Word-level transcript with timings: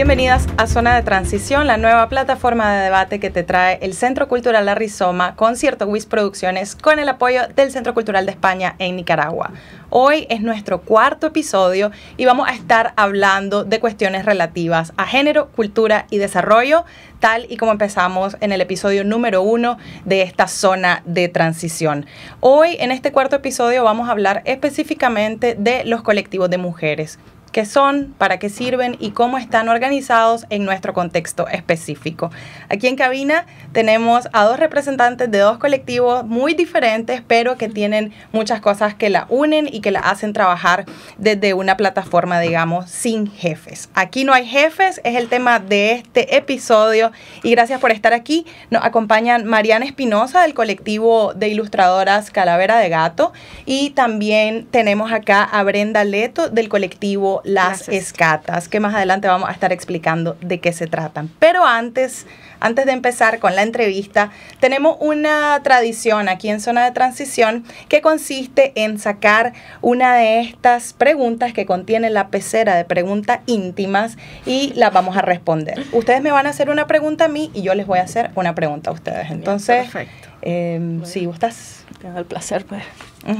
Bienvenidas 0.00 0.46
a 0.56 0.66
Zona 0.66 0.96
de 0.96 1.02
Transición, 1.02 1.66
la 1.66 1.76
nueva 1.76 2.08
plataforma 2.08 2.72
de 2.72 2.84
debate 2.84 3.20
que 3.20 3.28
te 3.28 3.42
trae 3.42 3.78
el 3.82 3.92
Centro 3.92 4.28
Cultural 4.28 4.64
La 4.64 4.74
Rizoma, 4.74 5.36
Concierto 5.36 5.84
WIS 5.84 6.06
Producciones, 6.06 6.74
con 6.74 6.98
el 6.98 7.06
apoyo 7.10 7.42
del 7.54 7.70
Centro 7.70 7.92
Cultural 7.92 8.24
de 8.24 8.32
España 8.32 8.76
en 8.78 8.96
Nicaragua. 8.96 9.50
Hoy 9.90 10.26
es 10.30 10.40
nuestro 10.40 10.80
cuarto 10.80 11.26
episodio 11.26 11.90
y 12.16 12.24
vamos 12.24 12.48
a 12.48 12.54
estar 12.54 12.94
hablando 12.96 13.64
de 13.64 13.78
cuestiones 13.78 14.24
relativas 14.24 14.94
a 14.96 15.04
género, 15.04 15.48
cultura 15.48 16.06
y 16.08 16.16
desarrollo, 16.16 16.86
tal 17.18 17.44
y 17.50 17.58
como 17.58 17.72
empezamos 17.72 18.38
en 18.40 18.52
el 18.52 18.62
episodio 18.62 19.04
número 19.04 19.42
uno 19.42 19.76
de 20.06 20.22
esta 20.22 20.48
zona 20.48 21.02
de 21.04 21.28
transición. 21.28 22.06
Hoy, 22.40 22.78
en 22.80 22.90
este 22.90 23.12
cuarto 23.12 23.36
episodio, 23.36 23.84
vamos 23.84 24.08
a 24.08 24.12
hablar 24.12 24.40
específicamente 24.46 25.56
de 25.58 25.84
los 25.84 26.00
colectivos 26.00 26.48
de 26.48 26.56
mujeres 26.56 27.18
qué 27.52 27.64
son, 27.64 28.14
para 28.18 28.38
qué 28.38 28.48
sirven 28.48 28.96
y 29.00 29.10
cómo 29.10 29.38
están 29.38 29.68
organizados 29.68 30.46
en 30.50 30.64
nuestro 30.64 30.92
contexto 30.92 31.48
específico. 31.48 32.30
Aquí 32.70 32.86
en 32.86 32.94
cabina 32.94 33.46
tenemos 33.72 34.28
a 34.32 34.44
dos 34.44 34.60
representantes 34.60 35.28
de 35.28 35.38
dos 35.38 35.58
colectivos 35.58 36.24
muy 36.24 36.54
diferentes, 36.54 37.20
pero 37.26 37.56
que 37.56 37.68
tienen 37.68 38.12
muchas 38.30 38.60
cosas 38.60 38.94
que 38.94 39.10
la 39.10 39.26
unen 39.28 39.68
y 39.70 39.80
que 39.80 39.90
la 39.90 39.98
hacen 39.98 40.32
trabajar 40.32 40.84
desde 41.18 41.52
una 41.52 41.76
plataforma, 41.76 42.38
digamos, 42.38 42.88
sin 42.88 43.28
jefes. 43.28 43.90
Aquí 43.94 44.22
no 44.22 44.32
hay 44.32 44.46
jefes, 44.46 45.00
es 45.02 45.16
el 45.16 45.28
tema 45.28 45.58
de 45.58 45.92
este 45.92 46.36
episodio 46.36 47.10
y 47.42 47.50
gracias 47.50 47.80
por 47.80 47.90
estar 47.90 48.12
aquí. 48.12 48.46
Nos 48.70 48.84
acompañan 48.84 49.46
Mariana 49.46 49.84
Espinosa 49.84 50.42
del 50.42 50.54
colectivo 50.54 51.34
de 51.34 51.48
ilustradoras 51.48 52.30
Calavera 52.30 52.78
de 52.78 52.88
Gato 52.88 53.32
y 53.66 53.90
también 53.90 54.68
tenemos 54.70 55.10
acá 55.10 55.42
a 55.42 55.64
Brenda 55.64 56.04
Leto 56.04 56.48
del 56.48 56.68
colectivo 56.68 57.40
las 57.42 57.88
escatas, 57.88 58.68
que 58.68 58.78
más 58.78 58.94
adelante 58.94 59.26
vamos 59.26 59.48
a 59.48 59.52
estar 59.52 59.72
explicando 59.72 60.36
de 60.40 60.60
qué 60.60 60.72
se 60.72 60.86
tratan. 60.86 61.28
Pero 61.40 61.64
antes, 61.64 62.26
antes 62.60 62.86
de 62.86 62.92
empezar 62.92 63.38
con 63.38 63.56
la 63.56 63.62
entrevista, 63.62 64.30
tenemos 64.60 64.96
una 65.00 65.60
tradición 65.62 66.28
aquí 66.28 66.48
en 66.48 66.60
Zona 66.60 66.84
de 66.84 66.92
Transición 66.92 67.64
que 67.88 68.00
consiste 68.00 68.72
en 68.74 68.98
sacar 68.98 69.52
una 69.80 70.14
de 70.14 70.40
estas 70.40 70.92
preguntas 70.92 71.52
que 71.52 71.66
contiene 71.66 72.10
la 72.10 72.28
pecera 72.28 72.76
de 72.76 72.84
preguntas 72.84 73.40
íntimas 73.46 74.16
y 74.46 74.72
las 74.74 74.92
vamos 74.92 75.16
a 75.16 75.22
responder. 75.22 75.84
Ustedes 75.92 76.22
me 76.22 76.30
van 76.30 76.46
a 76.46 76.50
hacer 76.50 76.70
una 76.70 76.86
pregunta 76.86 77.26
a 77.26 77.28
mí 77.28 77.50
y 77.54 77.62
yo 77.62 77.74
les 77.74 77.86
voy 77.86 77.98
a 77.98 78.02
hacer 78.02 78.30
una 78.34 78.54
pregunta 78.54 78.90
a 78.90 78.92
ustedes. 78.92 79.30
Entonces, 79.30 79.90
Perfecto. 79.90 80.28
Eh, 80.42 81.00
si 81.04 81.26
gustas. 81.26 81.84
Tengo 82.00 82.18
el 82.18 82.24
placer, 82.24 82.64
pues. 82.64 82.84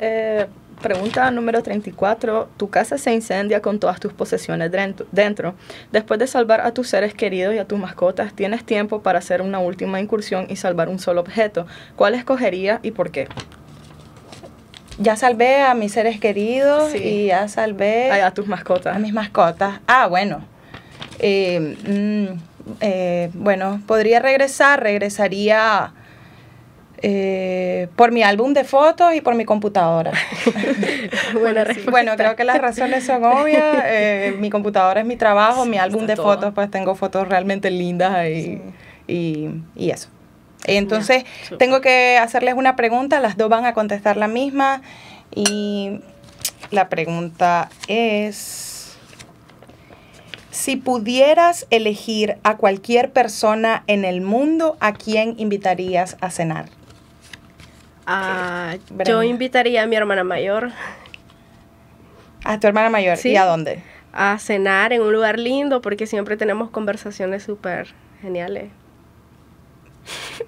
Eh, 0.00 0.46
pregunta 0.78 1.30
número 1.30 1.62
34. 1.62 2.48
Tu 2.56 2.70
casa 2.70 2.98
se 2.98 3.12
incendia 3.12 3.60
con 3.60 3.78
todas 3.78 4.00
tus 4.00 4.12
posesiones 4.12 4.70
dentro. 5.12 5.54
Después 5.92 6.18
de 6.20 6.26
salvar 6.26 6.60
a 6.60 6.72
tus 6.72 6.88
seres 6.88 7.14
queridos 7.14 7.54
y 7.54 7.58
a 7.58 7.66
tus 7.66 7.78
mascotas, 7.78 8.32
tienes 8.34 8.64
tiempo 8.64 9.02
para 9.02 9.18
hacer 9.18 9.42
una 9.42 9.58
última 9.58 10.00
incursión 10.00 10.46
y 10.48 10.56
salvar 10.56 10.88
un 10.88 10.98
solo 10.98 11.20
objeto. 11.20 11.66
¿Cuál 11.96 12.14
escogería 12.14 12.80
y 12.82 12.92
por 12.92 13.10
qué? 13.10 13.28
Ya 14.98 15.14
salvé 15.14 15.62
a 15.62 15.74
mis 15.74 15.92
seres 15.92 16.18
queridos 16.18 16.94
y 16.94 17.26
ya 17.26 17.46
salvé... 17.48 18.10
a 18.10 18.30
tus 18.32 18.46
mascotas. 18.48 18.96
A 18.96 18.98
mis 18.98 19.12
mascotas. 19.12 19.80
Ah, 19.86 20.08
bueno. 20.08 20.40
Eh, 21.20 21.76
mm, 21.86 22.76
eh, 22.80 23.30
bueno, 23.34 23.80
podría 23.86 24.20
regresar, 24.20 24.82
regresaría 24.82 25.92
eh, 27.00 27.88
por 27.94 28.10
mi 28.10 28.22
álbum 28.22 28.54
de 28.54 28.64
fotos 28.64 29.14
y 29.14 29.20
por 29.20 29.34
mi 29.34 29.44
computadora. 29.44 30.12
bueno, 31.90 32.16
creo 32.16 32.34
que 32.34 32.44
las 32.44 32.58
razones 32.58 33.04
son 33.04 33.24
obvias. 33.24 33.84
Eh, 33.84 34.34
mi 34.38 34.50
computadora 34.50 35.00
es 35.00 35.06
mi 35.06 35.16
trabajo, 35.16 35.64
mi 35.64 35.78
álbum 35.78 36.06
de 36.06 36.16
fotos, 36.16 36.52
pues 36.54 36.70
tengo 36.70 36.96
fotos 36.96 37.28
realmente 37.28 37.70
lindas 37.70 38.12
ahí 38.12 38.60
y, 39.06 39.48
y, 39.76 39.90
eso. 39.90 40.08
Entonces, 40.64 41.24
tengo 41.58 41.80
que 41.80 42.18
hacerles 42.18 42.54
una 42.54 42.74
pregunta, 42.74 43.20
las 43.20 43.36
dos 43.36 43.48
van 43.48 43.64
a 43.64 43.74
contestar 43.74 44.16
la 44.16 44.26
misma 44.26 44.82
y 45.34 46.00
la 46.72 46.88
pregunta 46.88 47.70
es, 47.86 48.96
si 50.50 50.76
pudieras 50.76 51.66
elegir 51.70 52.38
a 52.42 52.56
cualquier 52.56 53.12
persona 53.12 53.84
en 53.86 54.04
el 54.04 54.20
mundo, 54.20 54.76
¿a 54.80 54.94
quién 54.94 55.36
invitarías 55.38 56.16
a 56.20 56.30
cenar? 56.30 56.66
Ah, 58.10 58.76
yo 59.06 59.22
invitaría 59.22 59.82
a 59.82 59.86
mi 59.86 59.94
hermana 59.94 60.24
mayor. 60.24 60.70
¿A 62.42 62.58
tu 62.58 62.66
hermana 62.66 62.88
mayor? 62.88 63.18
¿Y 63.22 63.36
a 63.36 63.44
dónde? 63.44 63.82
A 64.14 64.38
cenar 64.38 64.94
en 64.94 65.02
un 65.02 65.12
lugar 65.12 65.38
lindo 65.38 65.82
porque 65.82 66.06
siempre 66.06 66.38
tenemos 66.38 66.70
conversaciones 66.70 67.42
súper 67.42 67.88
geniales. 68.22 68.70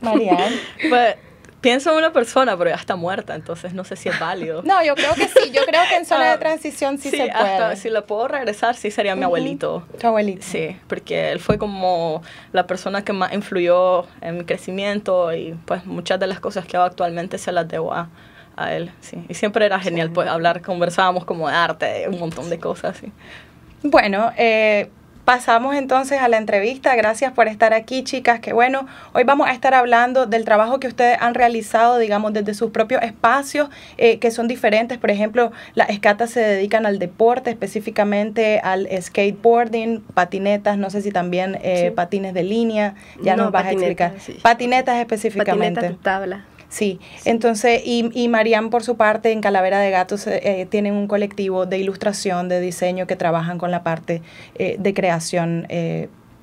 Marianne. 0.00 0.56
pues 0.88 1.16
pienso 1.60 1.90
en 1.90 1.98
una 1.98 2.12
persona, 2.12 2.56
pero 2.56 2.70
ya 2.70 2.76
está 2.76 2.96
muerta, 2.96 3.34
entonces 3.34 3.74
no 3.74 3.84
sé 3.84 3.96
si 3.96 4.08
es 4.08 4.18
válido. 4.18 4.62
No, 4.70 4.84
yo 4.84 4.94
creo 4.94 5.14
que 5.14 5.26
sí, 5.26 5.50
yo 5.52 5.62
creo 5.64 5.82
que 5.88 5.96
en 5.96 6.06
zona 6.06 6.26
de 6.26 6.30
ah, 6.30 6.38
transición 6.38 6.98
sí, 6.98 7.10
se 7.10 7.28
puede. 7.28 7.76
si 7.76 7.90
la 7.90 8.02
puedo 8.02 8.28
regresar, 8.28 8.76
sí 8.76 8.90
sería 8.90 9.16
mi 9.16 9.24
abuelito. 9.24 9.84
Tu 9.98 10.06
abuelito. 10.06 10.42
Sí, 10.42 10.76
porque 10.86 11.32
él 11.32 11.40
fue 11.40 11.58
como 11.58 12.22
la 12.52 12.66
persona 12.66 13.02
que 13.04 13.12
más 13.12 13.32
influyó 13.32 14.06
en 14.20 14.38
mi 14.38 14.44
crecimiento 14.44 15.34
y 15.34 15.58
pues 15.64 15.86
muchas 15.86 16.20
de 16.20 16.28
las 16.28 16.38
cosas 16.38 16.66
que 16.66 16.76
hago 16.76 16.86
actualmente 16.86 17.36
se 17.38 17.50
las 17.50 17.66
debo 17.66 17.92
a, 17.92 18.10
a 18.56 18.74
él, 18.74 18.92
sí. 19.00 19.24
Y 19.28 19.34
siempre 19.34 19.66
era 19.66 19.80
genial, 19.80 20.10
pues 20.10 20.28
hablar, 20.28 20.62
conversábamos 20.62 21.24
como 21.24 21.48
de 21.48 21.54
arte, 21.54 22.06
un 22.08 22.20
montón 22.20 22.48
de 22.48 22.60
cosas, 22.60 22.96
sí. 22.96 23.12
Bueno, 23.82 24.32
eh, 24.36 24.90
Pasamos 25.24 25.76
entonces 25.76 26.20
a 26.20 26.28
la 26.28 26.38
entrevista. 26.38 26.94
Gracias 26.96 27.32
por 27.32 27.46
estar 27.46 27.72
aquí, 27.72 28.02
chicas. 28.02 28.40
Que 28.40 28.52
bueno, 28.52 28.86
hoy 29.12 29.24
vamos 29.24 29.48
a 29.48 29.52
estar 29.52 29.74
hablando 29.74 30.26
del 30.26 30.44
trabajo 30.44 30.80
que 30.80 30.88
ustedes 30.88 31.18
han 31.20 31.34
realizado, 31.34 31.98
digamos, 31.98 32.32
desde 32.32 32.54
sus 32.54 32.70
propios 32.70 33.02
espacios, 33.02 33.68
eh, 33.96 34.18
que 34.18 34.30
son 34.30 34.48
diferentes. 34.48 34.98
Por 34.98 35.10
ejemplo, 35.10 35.52
las 35.74 35.90
escatas 35.90 36.30
se 36.30 36.40
dedican 36.40 36.86
al 36.86 36.98
deporte, 36.98 37.50
específicamente 37.50 38.60
al 38.60 38.88
skateboarding, 39.00 40.00
patinetas, 40.00 40.78
no 40.78 40.90
sé 40.90 41.02
si 41.02 41.12
también 41.12 41.58
eh, 41.62 41.92
patines 41.94 42.34
de 42.34 42.42
línea. 42.42 42.94
Ya 43.22 43.36
nos 43.36 43.52
vas 43.52 43.66
a 43.66 43.72
explicar. 43.72 44.14
Patinetas 44.42 44.98
específicamente. 44.98 45.80
Patinetas 45.80 45.98
de 45.98 46.02
tabla. 46.02 46.44
Sí, 46.70 47.00
entonces, 47.24 47.82
y, 47.84 48.10
y 48.14 48.28
Mariam 48.28 48.70
por 48.70 48.84
su 48.84 48.96
parte 48.96 49.32
en 49.32 49.40
Calavera 49.40 49.80
de 49.80 49.90
Gatos 49.90 50.28
eh, 50.28 50.40
eh, 50.44 50.66
tienen 50.66 50.94
un 50.94 51.08
colectivo 51.08 51.66
de 51.66 51.78
ilustración, 51.78 52.48
de 52.48 52.60
diseño 52.60 53.08
que 53.08 53.16
trabajan 53.16 53.58
con 53.58 53.72
la 53.72 53.82
parte 53.82 54.22
eh, 54.54 54.76
de 54.78 54.94
creación 54.94 55.66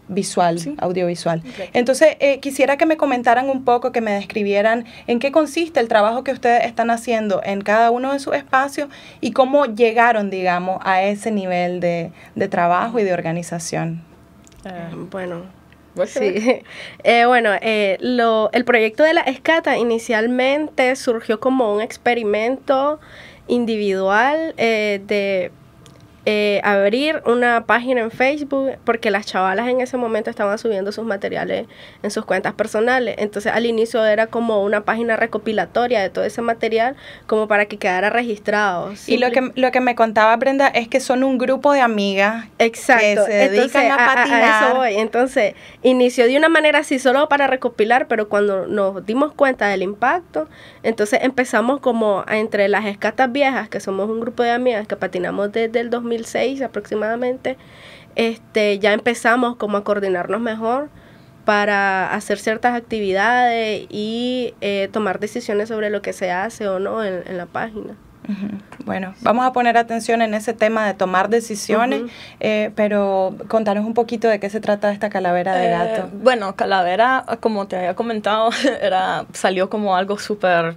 visual, 0.09 0.59
audiovisual. 0.79 1.43
Entonces, 1.73 2.15
quisiera 2.41 2.77
que 2.77 2.85
me 2.85 2.97
comentaran 2.97 3.49
un 3.49 3.65
poco, 3.65 3.91
que 3.91 3.99
me 4.01 4.11
describieran 4.11 4.85
en 5.07 5.19
qué 5.19 5.31
consiste 5.31 5.79
el 5.79 5.87
trabajo 5.87 6.23
que 6.23 6.31
ustedes 6.31 6.65
están 6.65 6.91
haciendo 6.91 7.41
en 7.43 7.61
cada 7.61 7.91
uno 7.91 8.13
de 8.13 8.19
sus 8.19 8.35
espacios 8.35 8.89
y 9.21 9.31
cómo 9.31 9.65
llegaron, 9.65 10.29
digamos, 10.29 10.79
a 10.83 11.03
ese 11.03 11.31
nivel 11.31 11.79
de, 11.79 12.11
de 12.35 12.47
trabajo 12.47 12.99
y 12.99 13.03
de 13.03 13.13
organización. 13.13 14.01
bueno, 15.11 15.43
Sí. 16.05 16.61
Eh, 17.03 17.25
bueno, 17.25 17.51
eh, 17.61 17.97
lo, 18.01 18.49
el 18.51 18.65
proyecto 18.65 19.03
de 19.03 19.13
la 19.13 19.21
escata 19.21 19.77
inicialmente 19.77 20.95
surgió 20.95 21.39
como 21.39 21.73
un 21.73 21.81
experimento 21.81 22.99
individual 23.47 24.53
eh, 24.57 25.01
de 25.05 25.51
eh, 26.29 26.59
abrir 26.65 27.21
una 27.25 27.63
página 27.65 28.01
en 28.01 28.11
Facebook 28.11 28.71
porque 28.83 29.11
las 29.11 29.25
chavalas 29.25 29.69
en 29.69 29.79
ese 29.79 29.95
momento 29.95 30.29
estaban 30.29 30.57
subiendo 30.57 30.91
sus 30.91 31.05
materiales 31.05 31.67
en 32.03 32.11
sus 32.11 32.25
cuentas 32.25 32.53
personales. 32.53 33.15
Entonces 33.17 33.53
al 33.53 33.65
inicio 33.65 34.05
era 34.05 34.27
como 34.27 34.61
una 34.61 34.81
página 34.83 35.15
recopilatoria 35.15 36.01
de 36.01 36.09
todo 36.09 36.25
ese 36.25 36.41
material 36.41 36.97
como 37.27 37.47
para 37.47 37.67
que 37.67 37.77
quedara 37.77 38.09
registrado. 38.09 38.91
Y 39.05 39.19
lo 39.19 39.31
que, 39.31 39.53
lo 39.55 39.71
que 39.71 39.79
me 39.79 39.95
contaba 39.95 40.35
Brenda 40.35 40.67
es 40.67 40.89
que 40.89 40.99
son 40.99 41.23
un 41.23 41.37
grupo 41.37 41.71
de 41.71 41.79
amigas 41.79 42.47
Exacto. 42.59 43.05
que 43.05 43.31
se 43.31 43.49
dedican 43.49 43.89
a, 43.89 43.95
patinar. 43.95 44.43
A, 44.43 44.67
eso 44.67 44.75
voy. 44.75 44.95
Entonces 44.95 45.53
inició 45.81 46.27
de 46.27 46.35
una 46.35 46.49
manera 46.49 46.79
así 46.79 46.99
solo 46.99 47.29
para 47.29 47.47
recopilar, 47.47 48.09
pero 48.09 48.27
cuando 48.27 48.67
nos 48.67 49.05
dimos 49.05 49.31
cuenta 49.31 49.69
del 49.69 49.81
impacto, 49.81 50.49
entonces 50.83 51.21
empezamos 51.23 51.79
como 51.79 52.25
entre 52.27 52.67
las 52.67 52.83
escatas 52.83 53.31
viejas, 53.31 53.69
que 53.69 53.79
somos 53.79 54.09
un 54.09 54.19
grupo 54.19 54.43
de 54.43 54.51
amigas 54.51 54.87
que 54.87 54.97
patinamos 54.97 55.53
desde 55.53 55.79
el 55.79 55.89
2000 55.89 56.16
aproximadamente, 56.63 57.57
este, 58.15 58.79
ya 58.79 58.93
empezamos 58.93 59.55
como 59.57 59.77
a 59.77 59.83
coordinarnos 59.83 60.41
mejor 60.41 60.89
para 61.45 62.13
hacer 62.13 62.39
ciertas 62.39 62.75
actividades 62.75 63.85
y 63.89 64.53
eh, 64.59 64.89
tomar 64.91 65.19
decisiones 65.19 65.69
sobre 65.69 65.89
lo 65.89 66.01
que 66.01 66.11
se 66.11 66.29
hace 66.29 66.67
o 66.67 66.79
no 66.79 67.05
en, 67.05 67.37
la 67.37 67.45
página. 67.45 67.95
Bueno, 68.83 69.13
vamos 69.21 69.45
a 69.45 69.53
poner 69.53 69.77
atención 69.77 70.21
en 70.21 70.33
ese 70.33 70.53
tema 70.53 70.85
de 70.85 70.93
tomar 70.93 71.29
decisiones, 71.29 72.01
eh, 72.41 72.71
pero 72.75 73.33
contanos 73.47 73.85
un 73.85 73.93
poquito 73.93 74.27
de 74.27 74.41
qué 74.41 74.49
se 74.49 74.59
trata 74.59 74.91
esta 74.91 75.09
calavera 75.09 75.55
de 75.55 75.67
eh, 75.67 75.71
gato. 75.71 76.09
bueno, 76.11 76.53
calavera, 76.57 77.23
como 77.39 77.67
te 77.67 77.77
había 77.77 77.95
comentado, 77.95 78.49
era, 78.81 79.25
salió 79.31 79.69
como 79.69 79.95
algo 79.95 80.17
súper 80.17 80.75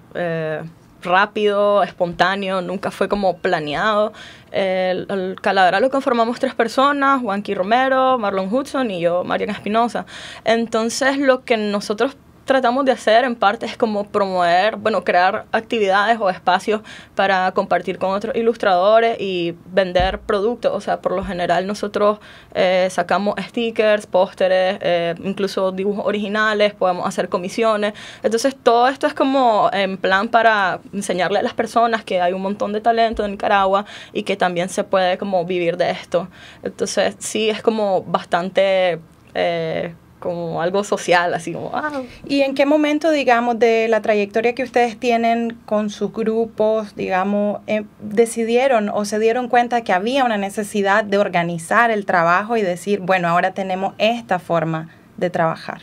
rápido, 1.02 1.82
espontáneo, 1.82 2.60
nunca 2.62 2.90
fue 2.90 3.08
como 3.08 3.38
planeado. 3.38 4.12
El, 4.52 5.06
el, 5.08 5.36
lo 5.80 5.90
conformamos 5.90 6.40
tres 6.40 6.54
personas, 6.54 7.20
Juanqui 7.20 7.54
Romero, 7.54 8.18
Marlon 8.18 8.52
Hudson 8.52 8.90
y 8.90 9.00
yo, 9.00 9.24
Mariana 9.24 9.52
Espinosa. 9.52 10.06
Entonces 10.44 11.18
lo 11.18 11.44
que 11.44 11.56
nosotros 11.56 12.16
tratamos 12.50 12.84
de 12.84 12.90
hacer 12.90 13.24
en 13.24 13.36
parte 13.36 13.64
es 13.64 13.76
como 13.76 14.08
promover, 14.08 14.74
bueno, 14.74 15.04
crear 15.04 15.44
actividades 15.52 16.18
o 16.20 16.28
espacios 16.28 16.80
para 17.14 17.52
compartir 17.52 17.96
con 17.96 18.10
otros 18.10 18.34
ilustradores 18.34 19.20
y 19.20 19.54
vender 19.66 20.18
productos. 20.18 20.72
O 20.74 20.80
sea, 20.80 21.00
por 21.00 21.12
lo 21.12 21.24
general 21.24 21.68
nosotros 21.68 22.18
eh, 22.52 22.88
sacamos 22.90 23.36
stickers, 23.38 24.08
pósteres, 24.08 24.78
eh, 24.80 25.14
incluso 25.22 25.70
dibujos 25.70 26.04
originales, 26.04 26.74
podemos 26.74 27.06
hacer 27.06 27.28
comisiones. 27.28 27.94
Entonces 28.24 28.56
todo 28.60 28.88
esto 28.88 29.06
es 29.06 29.14
como 29.14 29.70
en 29.72 29.96
plan 29.96 30.26
para 30.26 30.80
enseñarle 30.92 31.38
a 31.38 31.42
las 31.42 31.54
personas 31.54 32.02
que 32.02 32.20
hay 32.20 32.32
un 32.32 32.42
montón 32.42 32.72
de 32.72 32.80
talento 32.80 33.24
en 33.24 33.30
Nicaragua 33.30 33.84
y 34.12 34.24
que 34.24 34.36
también 34.36 34.68
se 34.70 34.82
puede 34.82 35.18
como 35.18 35.44
vivir 35.44 35.76
de 35.76 35.92
esto. 35.92 36.26
Entonces 36.64 37.14
sí 37.20 37.48
es 37.48 37.62
como 37.62 38.02
bastante... 38.02 38.98
Eh, 39.34 39.94
como 40.20 40.62
algo 40.62 40.84
social, 40.84 41.34
así 41.34 41.52
como... 41.52 41.70
Ah. 41.74 42.02
¿Y 42.26 42.42
en 42.42 42.54
qué 42.54 42.66
momento, 42.66 43.10
digamos, 43.10 43.58
de 43.58 43.88
la 43.88 44.00
trayectoria 44.02 44.54
que 44.54 44.62
ustedes 44.62 44.98
tienen 44.98 45.56
con 45.66 45.90
sus 45.90 46.12
grupos, 46.12 46.94
digamos, 46.94 47.60
eh, 47.66 47.84
decidieron 48.00 48.90
o 48.90 49.04
se 49.04 49.18
dieron 49.18 49.48
cuenta 49.48 49.82
que 49.82 49.92
había 49.92 50.24
una 50.24 50.36
necesidad 50.36 51.02
de 51.02 51.18
organizar 51.18 51.90
el 51.90 52.06
trabajo 52.06 52.56
y 52.56 52.62
decir, 52.62 53.00
bueno, 53.00 53.28
ahora 53.28 53.52
tenemos 53.52 53.94
esta 53.98 54.38
forma 54.38 54.90
de 55.16 55.30
trabajar? 55.30 55.80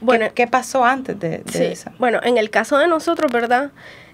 Bueno, 0.00 0.26
¿Qué, 0.34 0.46
pasó 0.46 0.84
antes 0.84 1.20
de, 1.20 1.38
de 1.38 1.72
eso? 1.72 1.90
Bueno, 1.98 2.20
en 2.22 2.38
el 2.38 2.48
caso 2.48 2.78
de 2.78 2.88
nosotros, 2.88 3.30
¿verdad? 3.30 3.70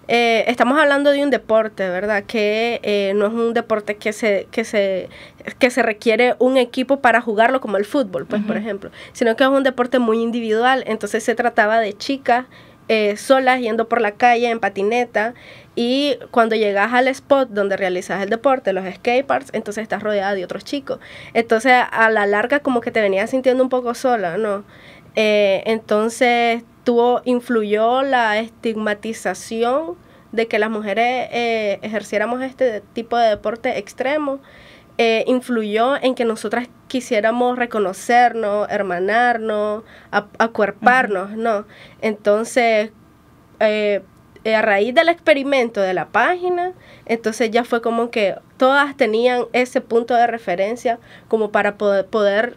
Eh, 0.08 0.44
estamos 0.46 0.78
hablando 0.78 1.10
de 1.10 1.22
un 1.22 1.30
deporte, 1.30 1.88
¿verdad? 1.88 2.24
Que 2.24 2.80
eh, 2.82 3.12
no 3.16 3.26
es 3.26 3.32
un 3.32 3.54
deporte 3.54 3.96
que 3.96 4.12
se, 4.12 4.46
que, 4.50 4.64
se, 4.64 5.08
que 5.58 5.70
se 5.70 5.82
requiere 5.82 6.36
un 6.38 6.56
equipo 6.56 7.00
para 7.00 7.20
jugarlo 7.20 7.60
como 7.60 7.76
el 7.76 7.84
fútbol, 7.84 8.26
pues, 8.26 8.42
por 8.42 8.56
ejemplo, 8.56 8.90
sino 9.12 9.34
que 9.36 9.44
es 9.44 9.50
un 9.50 9.64
deporte 9.64 9.98
muy 9.98 10.22
individual. 10.22 10.84
Entonces 10.86 11.24
se 11.24 11.34
trataba 11.34 11.80
de 11.80 11.92
chicas 11.92 12.46
eh, 12.88 13.16
solas 13.16 13.60
yendo 13.60 13.88
por 13.88 14.00
la 14.00 14.12
calle 14.12 14.48
en 14.48 14.60
patineta 14.60 15.34
y 15.74 16.18
cuando 16.30 16.54
llegas 16.54 16.92
al 16.92 17.08
spot 17.08 17.48
donde 17.48 17.76
realizas 17.76 18.22
el 18.22 18.30
deporte, 18.30 18.72
los 18.72 18.84
skateparks, 18.86 19.50
entonces 19.54 19.82
estás 19.82 20.04
rodeada 20.04 20.34
de 20.34 20.44
otros 20.44 20.64
chicos. 20.64 21.00
Entonces 21.34 21.72
a 21.90 22.10
la 22.10 22.26
larga 22.26 22.60
como 22.60 22.80
que 22.80 22.92
te 22.92 23.00
venías 23.00 23.30
sintiendo 23.30 23.62
un 23.62 23.70
poco 23.70 23.94
sola, 23.94 24.38
¿no? 24.38 24.64
entonces 25.18 26.62
tuvo, 26.86 27.20
influyó 27.24 28.02
la 28.02 28.38
estigmatización 28.38 29.96
de 30.30 30.46
que 30.46 30.60
las 30.60 30.70
mujeres 30.70 31.28
eh, 31.32 31.80
ejerciéramos 31.82 32.40
este 32.42 32.80
tipo 32.92 33.18
de 33.18 33.28
deporte 33.28 33.76
extremo, 33.76 34.38
eh, 34.96 35.24
influyó 35.26 35.96
en 36.00 36.14
que 36.14 36.24
nosotras 36.24 36.68
quisiéramos 36.86 37.58
reconocernos, 37.58 38.68
hermanarnos, 38.70 39.82
acuerparnos, 40.38 41.32
¿no? 41.32 41.66
Entonces, 42.02 42.92
eh, 43.58 44.02
a 44.44 44.62
raíz 44.62 44.94
del 44.94 45.08
experimento 45.08 45.80
de 45.80 45.92
la 45.92 46.06
página, 46.06 46.72
entonces 47.04 47.50
ya 47.50 47.64
fue 47.64 47.82
como 47.82 48.12
que 48.12 48.36
todas 48.58 48.96
tenían 48.96 49.46
ese 49.52 49.80
punto 49.80 50.14
de 50.14 50.28
referencia 50.28 51.00
como 51.26 51.50
para 51.50 51.76
poder, 51.78 52.06
poder 52.06 52.56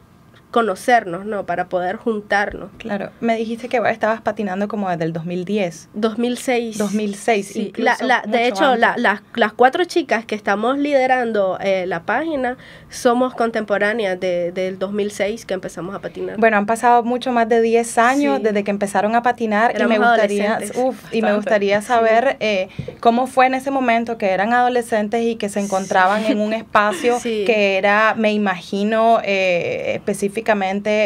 conocernos, 0.51 1.25
¿no? 1.25 1.45
Para 1.45 1.69
poder 1.69 1.97
juntarnos. 1.97 2.71
Claro, 2.77 3.11
me 3.21 3.35
dijiste 3.35 3.69
que 3.69 3.79
estabas 3.89 4.21
patinando 4.21 4.67
como 4.67 4.89
desde 4.89 5.05
el 5.05 5.13
2010. 5.13 5.89
2006. 5.93 6.77
2006, 6.77 7.47
sí. 7.47 7.73
La, 7.77 8.23
de 8.25 8.47
hecho, 8.47 8.75
las 8.75 9.53
cuatro 9.55 9.83
chicas 9.85 10.25
que 10.25 10.35
estamos 10.35 10.77
liderando 10.77 11.57
eh, 11.61 11.85
la 11.85 12.03
página 12.03 12.57
somos 12.89 13.35
contemporáneas 13.35 14.19
de, 14.19 14.51
del 14.51 14.79
2006 14.79 15.45
que 15.45 15.53
empezamos 15.53 15.95
a 15.95 15.99
patinar. 15.99 16.37
Bueno, 16.37 16.57
han 16.57 16.65
pasado 16.65 17.03
mucho 17.03 17.31
más 17.31 17.47
de 17.47 17.61
10 17.61 17.97
años 17.99 18.41
desde 18.41 18.63
que 18.63 18.71
empezaron 18.71 19.15
a 19.15 19.21
patinar 19.21 19.79
y 19.79 19.83
me 19.85 19.99
gustaría, 19.99 20.59
uf, 20.75 21.13
y 21.13 21.21
me 21.21 21.33
gustaría 21.35 21.81
saber 21.81 22.37
eh, 22.39 22.69
cómo 22.99 23.27
fue 23.27 23.45
en 23.45 23.53
ese 23.53 23.69
momento 23.69 24.17
que 24.17 24.29
eran 24.29 24.53
adolescentes 24.53 25.23
y 25.23 25.35
que 25.35 25.49
se 25.49 25.59
encontraban 25.59 26.25
en 26.25 26.39
un 26.39 26.53
espacio 26.59 27.17
que 27.21 27.77
era, 27.77 28.15
me 28.17 28.33
imagino, 28.33 29.19
eh, 29.23 29.93
específico 29.95 30.38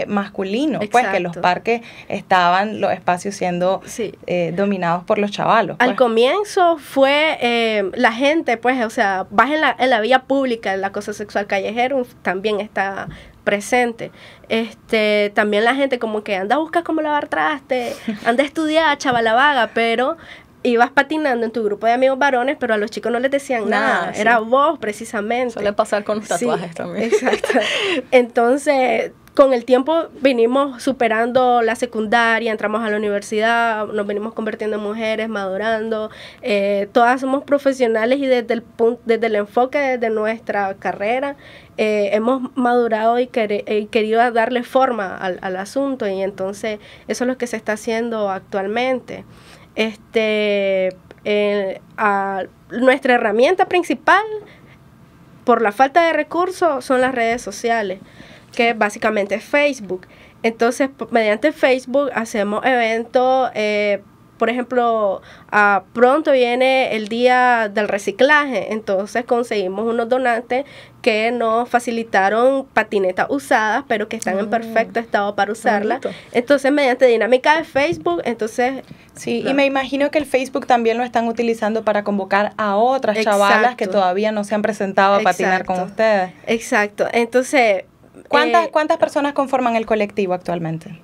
masculino, 0.08 0.80
pues 0.92 1.08
que 1.08 1.20
los 1.20 1.38
parques 1.38 1.82
estaban 2.08 2.82
los 2.82 2.92
espacios 2.92 3.36
siendo 3.36 3.82
eh, 4.28 4.54
dominados 4.56 5.04
por 5.04 5.18
los 5.18 5.32
chavalos. 5.32 5.76
Al 5.80 5.90
pues. 5.90 5.98
comienzo 5.98 6.78
fue 6.78 7.38
eh, 7.42 7.90
la 7.94 8.12
gente, 8.12 8.58
pues, 8.58 8.84
o 8.84 8.90
sea, 8.90 9.28
vas 9.30 9.52
en 9.52 9.62
la, 9.62 9.76
en 9.78 9.90
la 9.90 10.02
vía 10.02 10.20
pública, 10.24 10.74
el 10.74 10.84
acoso 10.84 11.14
sexual 11.14 11.48
callejero 11.48 12.06
también 12.22 12.60
está 12.60 13.08
presente. 13.44 14.12
Este, 14.50 15.32
también 15.34 15.66
la 15.66 15.76
gente 15.76 16.00
como 16.00 16.24
que 16.24 16.36
anda 16.36 16.56
a 16.56 16.60
buscar 16.60 16.84
cómo 16.84 17.02
lavar 17.02 17.28
traste, 17.28 17.94
anda 18.26 18.44
a 18.44 18.46
estudiar, 18.46 18.98
chavala 18.98 19.34
vaga, 19.34 19.72
pero 19.74 20.18
ibas 20.64 20.92
patinando 20.92 21.46
en 21.46 21.52
tu 21.52 21.64
grupo 21.64 21.86
de 21.86 21.94
amigos 21.94 22.18
varones, 22.18 22.58
pero 22.60 22.74
a 22.74 22.78
los 22.78 22.90
chicos 22.90 23.12
no 23.12 23.20
les 23.20 23.32
decían 23.32 23.70
nada, 23.70 24.12
era 24.16 24.40
vos 24.40 24.80
precisamente. 24.80 25.54
Suele 25.54 25.74
pasar 25.74 26.04
con 26.04 26.20
los 26.20 26.28
tatuajes 26.28 26.74
también. 26.74 27.12
Exacto. 27.12 27.60
Entonces, 28.12 29.12
con 29.34 29.52
el 29.52 29.66
tiempo 29.66 30.10
vinimos 30.22 30.84
superando 30.84 31.64
la 31.64 31.76
secundaria, 31.76 32.52
entramos 32.52 32.84
a 32.84 32.90
la 32.90 32.98
universidad, 32.98 33.88
nos 33.88 34.06
venimos 34.06 34.34
convirtiendo 34.34 34.78
en 34.78 34.84
mujeres, 34.84 35.28
madurando. 35.28 36.12
Eh, 36.44 36.88
todas 36.92 37.22
somos 37.22 37.44
profesionales 37.44 38.20
y 38.20 38.28
desde 38.28 38.54
el, 38.54 38.62
punto, 38.62 39.02
desde 39.06 39.28
el 39.28 39.36
enfoque 39.36 39.98
de 39.98 40.10
nuestra 40.12 40.76
carrera 40.76 41.36
eh, 41.78 42.12
hemos 42.14 42.56
madurado 42.56 43.20
y, 43.20 43.26
querido 43.28 44.32
darle 44.32 44.62
forma 44.62 45.18
al, 45.18 45.56
asunto 45.56 46.08
y 46.08 46.22
entonces 46.22 46.80
eso 47.08 47.24
es 47.24 47.28
lo 47.28 47.38
que 47.38 47.48
se 47.48 47.58
está 47.58 47.74
haciendo 47.74 48.30
actualmente. 48.30 49.26
Este, 49.76 50.96
eh, 51.26 51.82
nuestra 52.70 53.16
herramienta 53.16 53.66
principal 53.66 54.24
por 55.44 55.64
la 55.64 55.72
falta 55.72 56.06
de 56.06 56.14
recursos 56.14 56.86
son 56.86 57.02
las 57.02 57.16
redes 57.16 57.42
sociales 57.42 58.00
que 58.56 58.74
básicamente 58.74 59.36
es 59.36 59.44
Facebook. 59.44 60.08
Entonces, 60.44 60.90
mediante 61.12 61.52
Facebook 61.52 62.10
hacemos 62.14 62.66
eventos, 62.66 63.50
eh, 63.54 64.02
por 64.38 64.50
ejemplo, 64.50 65.22
pronto 65.94 66.34
viene 66.34 66.98
el 66.98 67.08
día 67.08 67.70
del 67.70 67.88
reciclaje, 67.88 68.74
entonces 68.74 69.24
conseguimos 69.24 69.86
unos 69.86 70.10
donantes 70.10 70.66
que 71.02 71.32
nos 71.32 71.70
facilitaron 71.70 72.66
patinetas 72.66 73.28
usadas, 73.30 73.86
pero 73.88 74.10
que 74.10 74.18
están 74.18 74.40
en 74.40 74.50
perfecto 74.50 75.00
mm. 75.00 75.04
estado 75.04 75.36
para 75.36 75.52
usarlas. 75.52 76.02
Entonces, 76.34 76.74
mediante 76.74 77.06
dinámica 77.06 77.58
de 77.58 77.64
Facebook, 77.64 78.22
entonces... 78.26 78.84
Sí, 79.14 79.44
y 79.48 79.54
me 79.54 79.66
imagino 79.66 80.12
que 80.12 80.18
el 80.18 80.26
Facebook 80.26 80.66
también 80.66 80.98
lo 80.98 81.04
están 81.06 81.28
utilizando 81.28 81.84
para 81.86 82.04
convocar 82.04 82.54
a 82.58 82.76
otras 82.76 83.18
chavalas 83.22 83.76
que 83.76 83.88
todavía 83.88 84.34
no 84.34 84.44
se 84.44 84.56
han 84.56 84.62
presentado 84.62 85.16
a 85.16 85.20
patinar 85.20 85.64
con 85.64 85.80
ustedes. 85.80 86.32
Exacto, 86.48 87.08
entonces 87.14 87.86
¿Cuántas, 88.28 88.66
eh, 88.66 88.70
¿Cuántas 88.72 88.98
personas 88.98 89.34
conforman 89.34 89.76
el 89.76 89.86
colectivo 89.86 90.34
actualmente? 90.34 91.02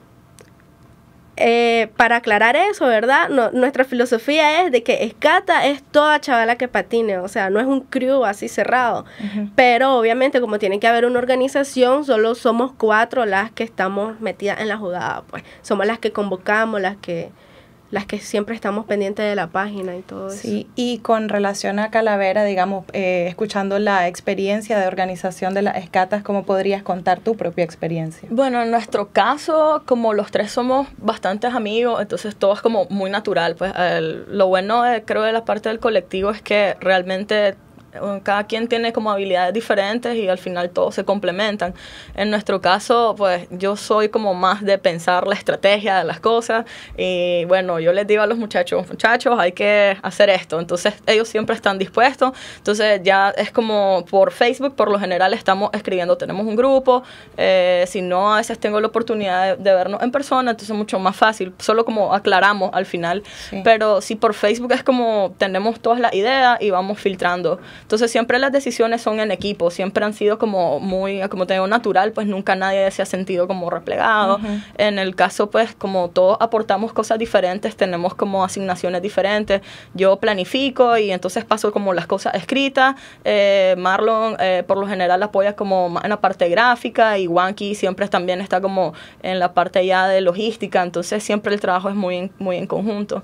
Eh, 1.42 1.90
para 1.96 2.18
aclarar 2.18 2.58
eso, 2.58 2.86
¿verdad? 2.86 3.30
nuestra 3.54 3.86
filosofía 3.86 4.62
es 4.62 4.74
de 4.74 4.84
que 4.84 5.06
Escata 5.06 5.66
es 5.68 5.82
toda 5.82 6.20
chavala 6.20 6.58
que 6.58 6.68
patine, 6.68 7.18
o 7.18 7.30
sea, 7.30 7.50
no 7.50 7.62
es 7.62 7.66
un 7.66 7.80
crew 7.80 8.26
así 8.26 8.50
cerrado, 8.50 9.06
pero 9.56 9.96
obviamente 9.96 10.42
como 10.42 10.60
tiene 10.60 10.82
que 10.82 10.88
haber 10.88 11.06
una 11.06 11.18
organización, 11.18 12.04
solo 12.04 12.36
somos 12.36 12.74
cuatro 12.74 13.26
las 13.26 13.52
que 13.52 13.64
estamos 13.64 14.20
metidas 14.20 14.60
en 14.60 14.68
la 14.68 14.76
jugada, 14.76 15.24
pues 15.30 15.44
somos 15.62 15.86
las 15.86 15.98
que 15.98 16.12
convocamos, 16.12 16.82
las 16.82 16.98
que 16.98 17.32
las 17.92 18.06
que 18.06 18.20
siempre 18.20 18.56
estamos 18.56 18.86
pendientes 18.86 19.26
de 19.26 19.36
la 19.36 19.48
página 19.48 19.96
y 19.96 20.02
todo 20.02 20.28
eso. 20.28 20.38
Sí, 20.38 20.68
y 20.76 21.00
con 21.00 21.30
relación 21.30 21.80
a 21.80 21.90
Calavera, 21.90 22.44
digamos, 22.44 22.86
eh, 22.94 23.26
escuchando 23.28 23.80
la 23.80 24.08
experiencia 24.08 24.78
de 24.78 24.88
organización 24.88 25.54
de 25.54 25.64
las 25.64 25.78
escatas, 25.78 26.22
¿cómo 26.24 26.44
podrías 26.44 26.84
contar 26.84 27.20
tu 27.20 27.36
propia 27.36 27.64
experiencia? 27.64 28.30
Bueno, 28.32 28.62
en 28.62 28.72
nuestro 28.72 29.10
caso, 29.10 29.84
como 29.86 30.14
los 30.14 30.32
tres 30.32 30.52
somos 30.52 30.88
bastantes 30.98 31.54
amigos, 31.54 32.02
entonces 32.02 32.36
todo 32.36 32.54
es 32.54 32.62
como 32.62 32.86
muy 32.90 33.10
natural. 33.10 33.56
Pues 33.56 33.74
lo 34.28 34.48
bueno, 34.48 34.84
creo, 35.06 35.24
de 35.24 35.32
la 35.32 35.46
parte 35.46 35.70
del 35.70 35.80
colectivo 35.80 36.32
es 36.32 36.42
que 36.42 36.76
realmente 36.80 37.56
cada 38.24 38.46
quien 38.46 38.68
tiene 38.68 38.94
como 38.94 39.12
habilidades 39.12 39.54
diferentes 39.54 40.16
y 40.16 40.28
al 40.28 40.38
final 40.38 40.70
todos 40.70 40.96
se 40.96 41.06
complementan. 41.06 41.74
En 42.16 42.30
nuestro 42.30 42.62
caso, 42.62 43.16
pues 43.18 43.48
yo 43.52 43.76
soy 43.76 44.10
como 44.10 44.34
más 44.34 44.64
de 44.64 44.78
pensar 44.78 45.28
la 45.28 45.36
estrategia 45.36 46.00
de 46.00 46.04
las 46.04 46.20
cosas 46.20 46.66
y 46.98 47.46
bueno, 47.46 47.80
yo 47.80 47.94
les 47.94 48.08
digo 48.08 48.22
a 48.22 48.28
los 48.28 48.38
muchachos, 48.38 48.88
muchachos, 48.90 49.38
hay 49.40 49.52
que 49.52 49.98
hacer 50.02 50.30
esto. 50.30 50.60
Entonces 50.60 50.94
ellos 51.06 51.28
siempre 51.28 51.56
están 51.56 51.78
dispuestos. 51.78 52.32
Entonces 52.58 53.02
ya 53.04 53.30
es 53.30 53.52
como 53.52 54.06
por 54.10 54.32
Facebook, 54.32 54.76
por 54.76 54.92
lo 54.92 55.00
general 55.00 55.34
estamos 55.34 55.70
escribiendo, 55.74 56.18
tenemos 56.18 56.46
un 56.46 56.56
grupo. 56.56 57.04
Eh, 57.38 57.86
si 57.88 58.02
no, 58.02 58.34
a 58.34 58.38
veces 58.38 58.60
tengo 58.60 58.80
la 58.80 58.88
oportunidad 58.88 59.58
de, 59.58 59.74
vernos 59.74 60.02
en 60.02 60.12
persona, 60.12 60.52
entonces 60.52 60.72
es 60.72 60.76
mucho 60.76 61.00
más 61.00 61.16
fácil. 61.16 61.54
Solo 61.60 61.86
como 61.86 62.14
aclaramos 62.14 62.72
al 62.74 62.86
final. 62.86 63.24
Pero 63.64 64.02
si 64.02 64.16
por 64.16 64.34
Facebook 64.34 64.72
es 64.74 64.84
como 64.84 65.34
tenemos 65.38 65.80
todas 65.80 66.00
las 66.00 66.14
ideas 66.14 66.62
y 66.62 66.70
vamos 66.70 67.00
filtrando. 67.00 67.60
Entonces 67.90 68.12
siempre 68.12 68.38
las 68.38 68.52
decisiones 68.52 69.02
son 69.02 69.20
en 69.20 69.32
equipo, 69.32 69.72
siempre 69.72 70.06
han 70.06 70.14
sido 70.14 70.38
como 70.38 70.80
muy, 70.80 71.28
como 71.28 71.48
te 71.48 71.54
digo, 71.56 71.66
natural, 71.66 72.12
pues 72.12 72.28
nunca 72.28 72.56
nadie 72.56 72.92
se 72.92 73.02
ha 73.02 73.06
sentido 73.08 73.48
como 73.48 73.72
replegado. 73.72 74.40
En 74.78 75.00
el 75.00 75.16
caso, 75.16 75.50
pues 75.50 75.74
como 75.74 76.12
todos 76.12 76.38
aportamos 76.40 76.94
cosas 76.94 77.18
diferentes, 77.18 77.76
tenemos 77.76 78.14
como 78.14 78.44
asignaciones 78.44 79.02
diferentes. 79.02 79.62
Yo 79.96 80.18
planifico 80.18 81.00
y 81.00 81.10
entonces 81.10 81.46
paso 81.46 81.72
como 81.72 81.96
las 81.96 82.06
cosas 82.06 82.36
escritas. 82.36 82.96
Eh, 83.24 83.74
Marlon 83.80 84.36
eh, 84.40 84.64
por 84.68 84.78
lo 84.78 84.86
general 84.86 85.24
apoya 85.24 85.56
como 85.56 86.00
en 86.04 86.12
la 86.12 86.22
parte 86.22 86.48
gráfica 86.48 87.18
y 87.18 87.26
Wanky 87.26 87.74
siempre 87.74 88.08
también 88.08 88.40
está 88.40 88.62
como 88.62 88.94
en 89.24 89.40
la 89.40 89.54
parte 89.54 89.84
ya 89.84 90.08
de 90.08 90.22
logística, 90.22 90.84
entonces 90.84 91.24
siempre 91.24 91.56
el 91.56 91.60
trabajo 91.60 91.90
es 91.90 91.96
muy, 91.96 92.30
muy 92.38 92.58
en 92.58 92.68
conjunto. 92.68 93.24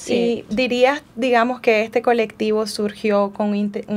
Sí. 0.00 0.44
dirías, 0.48 1.02
digamos, 1.14 1.60
que 1.60 1.82
este 1.82 2.00
colectivo 2.00 2.66
surgió 2.66 3.32
con, 3.32 3.52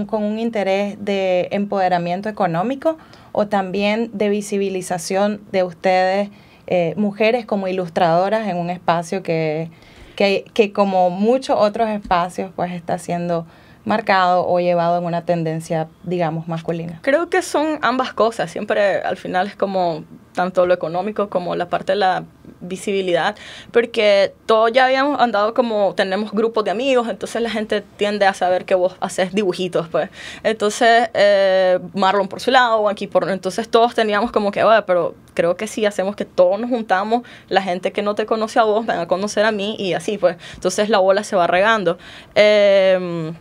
con 0.05 0.24
un 0.24 0.38
interés 0.38 0.98
de 1.00 1.48
empoderamiento 1.51 2.29
económico 2.29 2.98
o 3.31 3.48
también 3.48 4.10
de 4.13 4.29
visibilización 4.29 5.41
de 5.51 5.63
ustedes, 5.63 6.29
eh, 6.67 6.93
mujeres 6.98 7.45
como 7.45 7.67
ilustradoras 7.67 8.48
en 8.48 8.57
un 8.57 8.69
espacio 8.69 9.24
que, 9.24 9.69
que, 10.15 10.45
que, 10.53 10.74
como 10.74 11.10
muchos 11.10 11.57
otros 11.57 11.89
espacios, 11.89 12.51
pues 12.55 12.74
está 12.74 12.98
siendo 12.98 13.45
marcado 13.86 14.48
o 14.48 14.60
llevado 14.60 14.98
en 14.98 15.05
una 15.05 15.25
tendencia, 15.25 15.88
digamos, 16.03 16.48
masculina? 16.48 17.00
Creo 17.01 17.29
que 17.29 17.41
son 17.41 17.79
ambas 17.81 18.13
cosas. 18.13 18.51
Siempre 18.51 19.01
al 19.01 19.17
final 19.17 19.48
es 19.48 19.55
como 19.55 20.03
tanto 20.33 20.65
lo 20.65 20.74
económico 20.74 21.29
como 21.29 21.55
la 21.55 21.69
parte 21.69 21.93
de 21.93 21.98
la 21.98 22.24
visibilidad, 22.63 23.36
porque 23.72 24.34
todos 24.46 24.72
ya 24.72 24.86
habíamos 24.86 25.20
andado 25.20 25.53
como, 25.53 25.93
tenemos 25.96 26.32
grupos 26.32 26.63
de 26.63 26.72
amigos, 26.72 27.08
entonces 27.10 27.41
la 27.41 27.50
gente 27.50 27.84
tiende 27.98 28.25
a 28.25 28.34
saber 28.34 28.65
que 28.65 28.75
vos 28.75 28.96
haces 29.00 29.34
dibujitos, 29.34 29.88
pues. 29.89 30.10
Entonces, 30.43 31.10
eh, 31.13 31.79
Marlon 31.93 32.27
por 32.27 32.39
su 32.39 32.51
lado, 32.51 32.89
aquí 32.89 33.08
por... 33.08 33.29
Entonces 33.29 33.70
todos 33.70 33.93
teníamos 33.93 34.32
como 34.32 34.51
que, 34.51 34.63
bueno, 34.63 34.86
pero 34.86 35.15
creo 35.34 35.55
que 35.55 35.67
si 35.67 35.86
hacemos 35.86 36.15
que 36.15 36.25
todos 36.25 36.60
nos 36.60 36.70
juntamos, 36.70 37.24
la 37.50 37.62
gente 37.62 37.91
que 37.91 38.01
no 38.01 38.15
te 38.15 38.25
conoce 38.25 38.60
a 38.60 38.63
vos 38.63 38.86
van 38.86 39.00
a 39.00 39.08
conocer 39.08 39.46
a 39.46 39.51
mí 39.51 39.75
y 39.77 39.93
así, 39.93 40.17
pues. 40.17 40.38
Entonces 40.55 40.89
la 40.89 41.00
bola 41.00 41.24
se 41.24 41.36
va 41.36 41.48
regando. 41.48 41.98
Eh, 42.36 43.34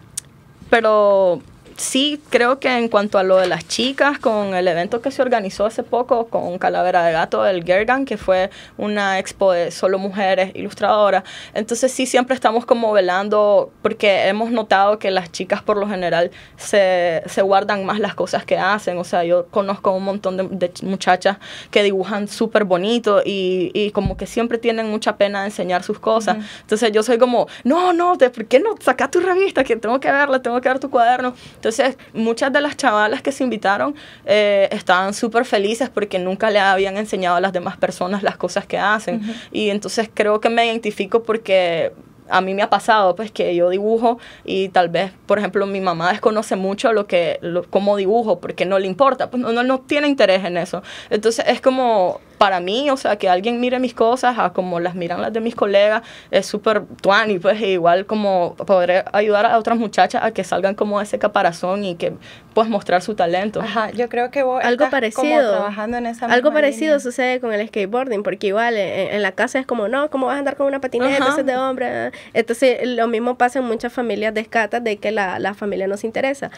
pero 0.71 1.43
sí, 1.76 2.21
creo 2.31 2.59
que 2.59 2.69
en 2.69 2.88
cuanto 2.88 3.19
a 3.19 3.23
lo 3.23 3.37
de 3.37 3.47
las 3.47 3.67
chicas, 3.67 4.19
con 4.19 4.55
el 4.55 4.69
evento 4.69 5.00
que 5.00 5.11
se 5.11 5.23
organizó 5.23 5.67
hace 5.67 5.83
poco 5.83 6.26
con 6.26 6.59
Calavera 6.59 7.05
de 7.05 7.12
Gato 7.12 7.43
del 7.43 7.64
Gergan, 7.64 8.05
que 8.05 8.17
fue 8.17 8.50
una 8.76 9.19
expo 9.19 9.52
de 9.52 9.71
solo 9.71 9.99
mujeres 9.99 10.52
ilustradoras, 10.55 11.25
entonces 11.55 11.93
sí 11.93 12.07
siempre 12.07 12.35
estamos 12.35 12.64
como 12.64 12.93
velando, 12.93 13.73
porque 13.83 14.29
hemos 14.29 14.50
notado 14.50 14.99
que 14.99 15.11
las 15.11 15.31
chicas 15.33 15.62
por 15.62 15.76
lo 15.76 15.88
general 15.88 16.31
se, 16.57 17.23
se 17.26 17.43
guardan 17.43 17.85
más 17.85 17.99
las 17.99 18.14
cosas 18.14 18.45
que 18.45 18.59
hacen, 18.59 18.99
o 18.99 19.05
sea, 19.05 19.25
yo 19.25 19.47
conozco 19.47 19.93
un 19.93 20.05
montón 20.05 20.37
de, 20.37 20.73
muchachas 20.83 21.38
que 21.71 21.83
dibujan 21.83 22.29
súper 22.29 22.64
bonito 22.64 23.23
y, 23.25 23.71
y, 23.75 23.91
como 23.91 24.17
que 24.17 24.26
siempre 24.26 24.59
tienen 24.59 24.91
mucha 24.91 25.17
pena 25.17 25.41
de 25.41 25.47
enseñar 25.47 25.83
sus 25.83 25.99
cosas, 25.99 26.38
entonces 26.61 26.93
yo 26.93 27.02
soy 27.02 27.19
como, 27.19 27.47
no, 27.64 27.93
no, 27.93 28.17
¿por 28.19 28.47
qué 28.47 28.61
no 28.61 28.75
saca 28.81 29.11
tu 29.11 29.21
revista? 29.21 29.64
Que 29.64 29.76
tengo 29.76 30.00
que 30.00 30.11
verla, 30.11 30.41
tengo 30.43 30.61
que 30.61 30.69
ver 30.69 30.79
tu 30.79 30.91
cuaderno. 30.91 31.35
Entonces, 31.62 31.97
muchas 32.12 32.52
de 32.52 32.61
las 32.61 32.76
chavalas 32.76 33.23
que 33.23 33.31
se 33.31 33.45
invitaron 33.45 33.95
eh, 34.26 34.69
estaban 34.73 35.14
súper 35.14 35.45
felices 35.45 35.88
porque 35.88 36.19
nunca 36.19 36.50
le 36.50 36.59
habían 36.59 36.97
enseñado 36.97 37.37
a 37.37 37.40
las 37.40 37.52
demás 37.52 37.76
personas 37.76 38.25
las 38.25 38.37
cosas 38.37 38.66
que 38.66 38.78
hacen. 38.78 39.23
Y 39.52 39.71
entonces 39.71 40.11
creo 40.12 40.40
que 40.40 40.50
me 40.50 40.66
identifico 40.66 41.23
porque 41.23 41.92
a 42.28 42.40
mí 42.40 42.52
me 42.54 42.62
ha 42.62 42.71
pasado 42.71 43.14
pues 43.14 43.31
que 43.31 43.54
yo 43.54 43.69
dibujo 43.69 44.19
y 44.45 44.71
tal 44.71 44.88
vez 44.88 45.12
por 45.26 45.38
ejemplo 45.38 45.66
mi 45.66 45.81
mamá 45.81 46.11
desconoce 46.11 46.57
mucho 46.57 46.92
lo 46.92 47.07
que 47.07 47.38
lo, 47.42 47.69
cómo 47.69 47.97
dibujo 47.97 48.40
porque 48.40 48.64
no 48.64 48.78
le 48.78 48.87
importa 48.87 49.28
pues 49.28 49.42
no, 49.42 49.52
no, 49.52 49.62
no 49.62 49.81
tiene 49.81 50.09
interés 50.09 50.45
en 50.45 50.57
eso 50.57 50.83
entonces 51.11 51.45
es 51.49 51.61
como 51.61 52.21
para 52.42 52.58
mí, 52.58 52.90
o 52.90 52.96
sea, 52.96 53.14
que 53.14 53.28
alguien 53.28 53.61
mire 53.61 53.78
mis 53.78 53.94
cosas 53.94 54.37
a 54.37 54.52
como 54.52 54.80
las 54.80 54.96
miran 54.96 55.22
las 55.22 55.32
de 55.32 55.38
mis 55.38 55.54
colegas, 55.54 56.02
es 56.32 56.44
súper 56.44 56.82
tuani, 57.00 57.38
pues 57.38 57.61
igual 57.61 58.04
como 58.04 58.56
poder 58.56 59.04
ayudar 59.12 59.46
a 59.46 59.56
otras 59.58 59.78
muchachas 59.78 60.25
a 60.25 60.32
que 60.32 60.42
salgan 60.42 60.75
como 60.75 60.99
de 60.99 61.04
ese 61.04 61.20
caparazón 61.20 61.84
y 61.84 61.94
que 61.94 62.14
pues 62.52 62.68
mostrar 62.68 63.00
su 63.00 63.14
talento. 63.14 63.61
Ajá, 63.61 63.92
yo 63.92 64.08
creo 64.08 64.32
que 64.32 64.42
vos 64.42 64.61
algo 64.64 64.90
parecido, 64.90 65.52
trabajando 65.52 65.99
en 65.99 66.06
esa 66.06 66.26
Algo 66.26 66.52
parecido 66.52 66.99
sucede 66.99 67.38
con 67.38 67.52
el 67.52 67.64
skateboarding, 67.68 68.25
porque 68.25 68.49
igual 68.49 68.76
en, 68.76 69.22
la 69.22 69.30
casa 69.30 69.61
es 69.61 69.66
como, 69.66 69.87
no, 69.87 70.11
¿cómo 70.11 70.26
vas 70.26 70.34
a 70.34 70.40
andar 70.40 70.56
con 70.56 70.66
una 70.66 70.80
patineta? 70.80 71.28
Eso 71.28 71.38
es 71.38 71.46
de 71.46 71.56
hombre. 71.56 72.11
Entonces, 72.34 72.80
lo 72.88 73.06
mismo 73.06 73.38
pasa 73.38 73.61
en 73.61 73.66
muchas 73.66 73.92
familias 73.92 74.34
de 74.34 74.40
escatas 74.40 74.82
de 74.82 74.96
que 74.96 75.12
la, 75.12 75.38
la 75.38 75.54
familia 75.54 75.87
nos 75.87 76.02
interesa. 76.02 76.50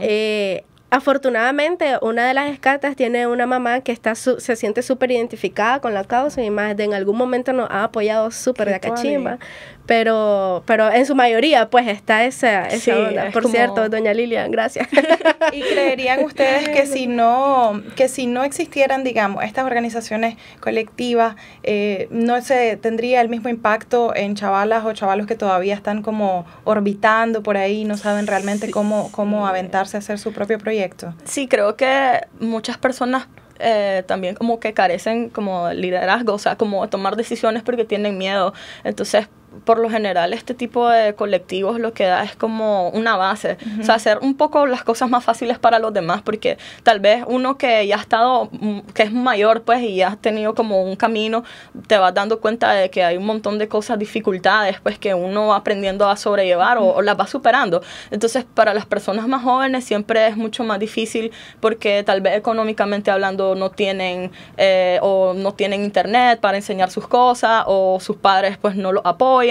eh, 0.00 0.62
Afortunadamente, 0.88 1.98
una 2.00 2.28
de 2.28 2.34
las 2.34 2.50
escatas 2.50 2.94
tiene 2.94 3.26
una 3.26 3.44
mamá 3.46 3.80
que 3.80 3.90
está 3.90 4.14
se 4.14 4.56
siente 4.56 4.82
súper 4.82 5.10
identificada 5.10 5.80
con 5.80 5.94
la 5.94 6.04
causa 6.04 6.42
y 6.42 6.50
más 6.50 6.76
de 6.76 6.84
en 6.84 6.94
algún 6.94 7.16
momento 7.16 7.52
nos 7.52 7.68
ha 7.70 7.84
apoyado 7.84 8.30
súper 8.30 8.70
de 8.70 8.78
cachimba. 8.78 9.38
Pero, 9.86 10.62
pero 10.66 10.92
en 10.92 11.06
su 11.06 11.14
mayoría, 11.14 11.70
pues 11.70 11.88
está 11.88 12.24
esa, 12.24 12.66
esa 12.66 12.96
onda. 12.98 13.30
Por 13.30 13.48
cierto, 13.48 13.88
doña 13.88 14.12
Lilian, 14.12 14.50
gracias. 14.50 14.88
¿Y 15.52 15.60
creerían 15.60 16.24
ustedes 16.24 16.68
que 16.68 16.86
si 16.86 17.06
no, 17.06 17.82
que 17.94 18.08
si 18.08 18.26
no 18.26 18.44
existieran, 18.44 19.04
digamos, 19.04 19.44
estas 19.44 19.64
organizaciones 19.64 20.36
colectivas, 20.60 21.36
eh, 21.62 22.08
no 22.10 22.40
se 22.42 22.76
tendría 22.76 23.20
el 23.20 23.28
mismo 23.28 23.48
impacto 23.48 24.14
en 24.14 24.34
chavalas 24.34 24.84
o 24.84 24.92
chavalos 24.92 25.26
que 25.26 25.36
todavía 25.36 25.74
están 25.74 26.02
como 26.02 26.46
orbitando 26.64 27.42
por 27.42 27.56
ahí, 27.56 27.84
no 27.84 27.96
saben 27.96 28.26
realmente 28.26 28.70
cómo, 28.70 29.10
cómo 29.12 29.46
aventarse 29.46 29.96
a 29.96 30.00
hacer 30.00 30.18
su 30.18 30.32
propio 30.32 30.58
proyecto? 30.58 31.14
Sí, 31.24 31.46
creo 31.46 31.76
que 31.76 32.20
muchas 32.40 32.78
personas 32.78 33.28
eh, 33.58 34.02
también 34.06 34.34
como 34.34 34.60
que 34.60 34.74
carecen 34.74 35.30
como 35.30 35.70
liderazgo, 35.70 36.34
o 36.34 36.38
sea, 36.38 36.56
como 36.56 36.88
tomar 36.88 37.16
decisiones 37.16 37.62
porque 37.62 37.84
tienen 37.84 38.18
miedo. 38.18 38.52
Entonces, 38.84 39.28
por 39.64 39.78
lo 39.78 39.90
general 39.90 40.32
este 40.32 40.54
tipo 40.54 40.88
de 40.88 41.14
colectivos 41.14 41.80
lo 41.80 41.92
que 41.92 42.04
da 42.04 42.22
es 42.24 42.36
como 42.36 42.88
una 42.90 43.16
base, 43.16 43.56
o 43.80 43.84
sea, 43.84 43.96
hacer 43.96 44.18
un 44.20 44.36
poco 44.36 44.66
las 44.66 44.84
cosas 44.84 45.10
más 45.10 45.24
fáciles 45.24 45.58
para 45.58 45.78
los 45.78 45.92
demás, 45.92 46.22
porque 46.22 46.58
tal 46.82 47.00
vez 47.00 47.24
uno 47.26 47.56
que 47.58 47.86
ya 47.86 47.96
ha 47.96 48.00
estado, 48.00 48.48
mm, 48.52 48.80
que 48.94 49.02
es 49.02 49.12
mayor, 49.12 49.62
pues, 49.62 49.82
y 49.82 49.96
ya 49.96 50.08
has 50.08 50.18
tenido 50.18 50.54
como 50.54 50.82
un 50.82 50.96
camino, 50.96 51.44
te 51.86 51.98
vas 51.98 52.14
dando 52.14 52.40
cuenta 52.40 52.72
de 52.72 52.90
que 52.90 53.04
hay 53.04 53.16
un 53.16 53.26
montón 53.26 53.58
de 53.58 53.68
cosas, 53.68 53.98
dificultades, 53.98 54.80
pues, 54.80 54.98
que 54.98 55.14
uno 55.14 55.48
va 55.48 55.56
aprendiendo 55.56 56.08
a 56.08 56.16
sobrellevar 56.16 56.78
o, 56.78 57.02
las 57.02 57.18
va 57.18 57.26
superando. 57.26 57.82
Entonces, 58.10 58.44
para 58.44 58.74
las 58.74 58.86
personas 58.86 59.28
más 59.28 59.42
jóvenes 59.42 59.84
siempre 59.84 60.26
es 60.26 60.36
mucho 60.36 60.64
más 60.64 60.78
difícil 60.78 61.30
porque 61.60 62.02
tal 62.02 62.20
vez 62.20 62.36
económicamente 62.36 63.10
hablando 63.10 63.54
no 63.54 63.70
tienen 63.70 64.30
eh, 64.56 64.98
o 65.02 65.34
no 65.34 65.52
tienen 65.54 65.84
internet 65.84 66.40
para 66.40 66.56
enseñar 66.56 66.90
sus 66.90 67.06
cosas 67.06 67.64
o 67.66 67.98
sus 68.00 68.16
padres 68.16 68.58
pues 68.58 68.76
no 68.76 68.92
lo 68.92 69.06
apoyan 69.06 69.45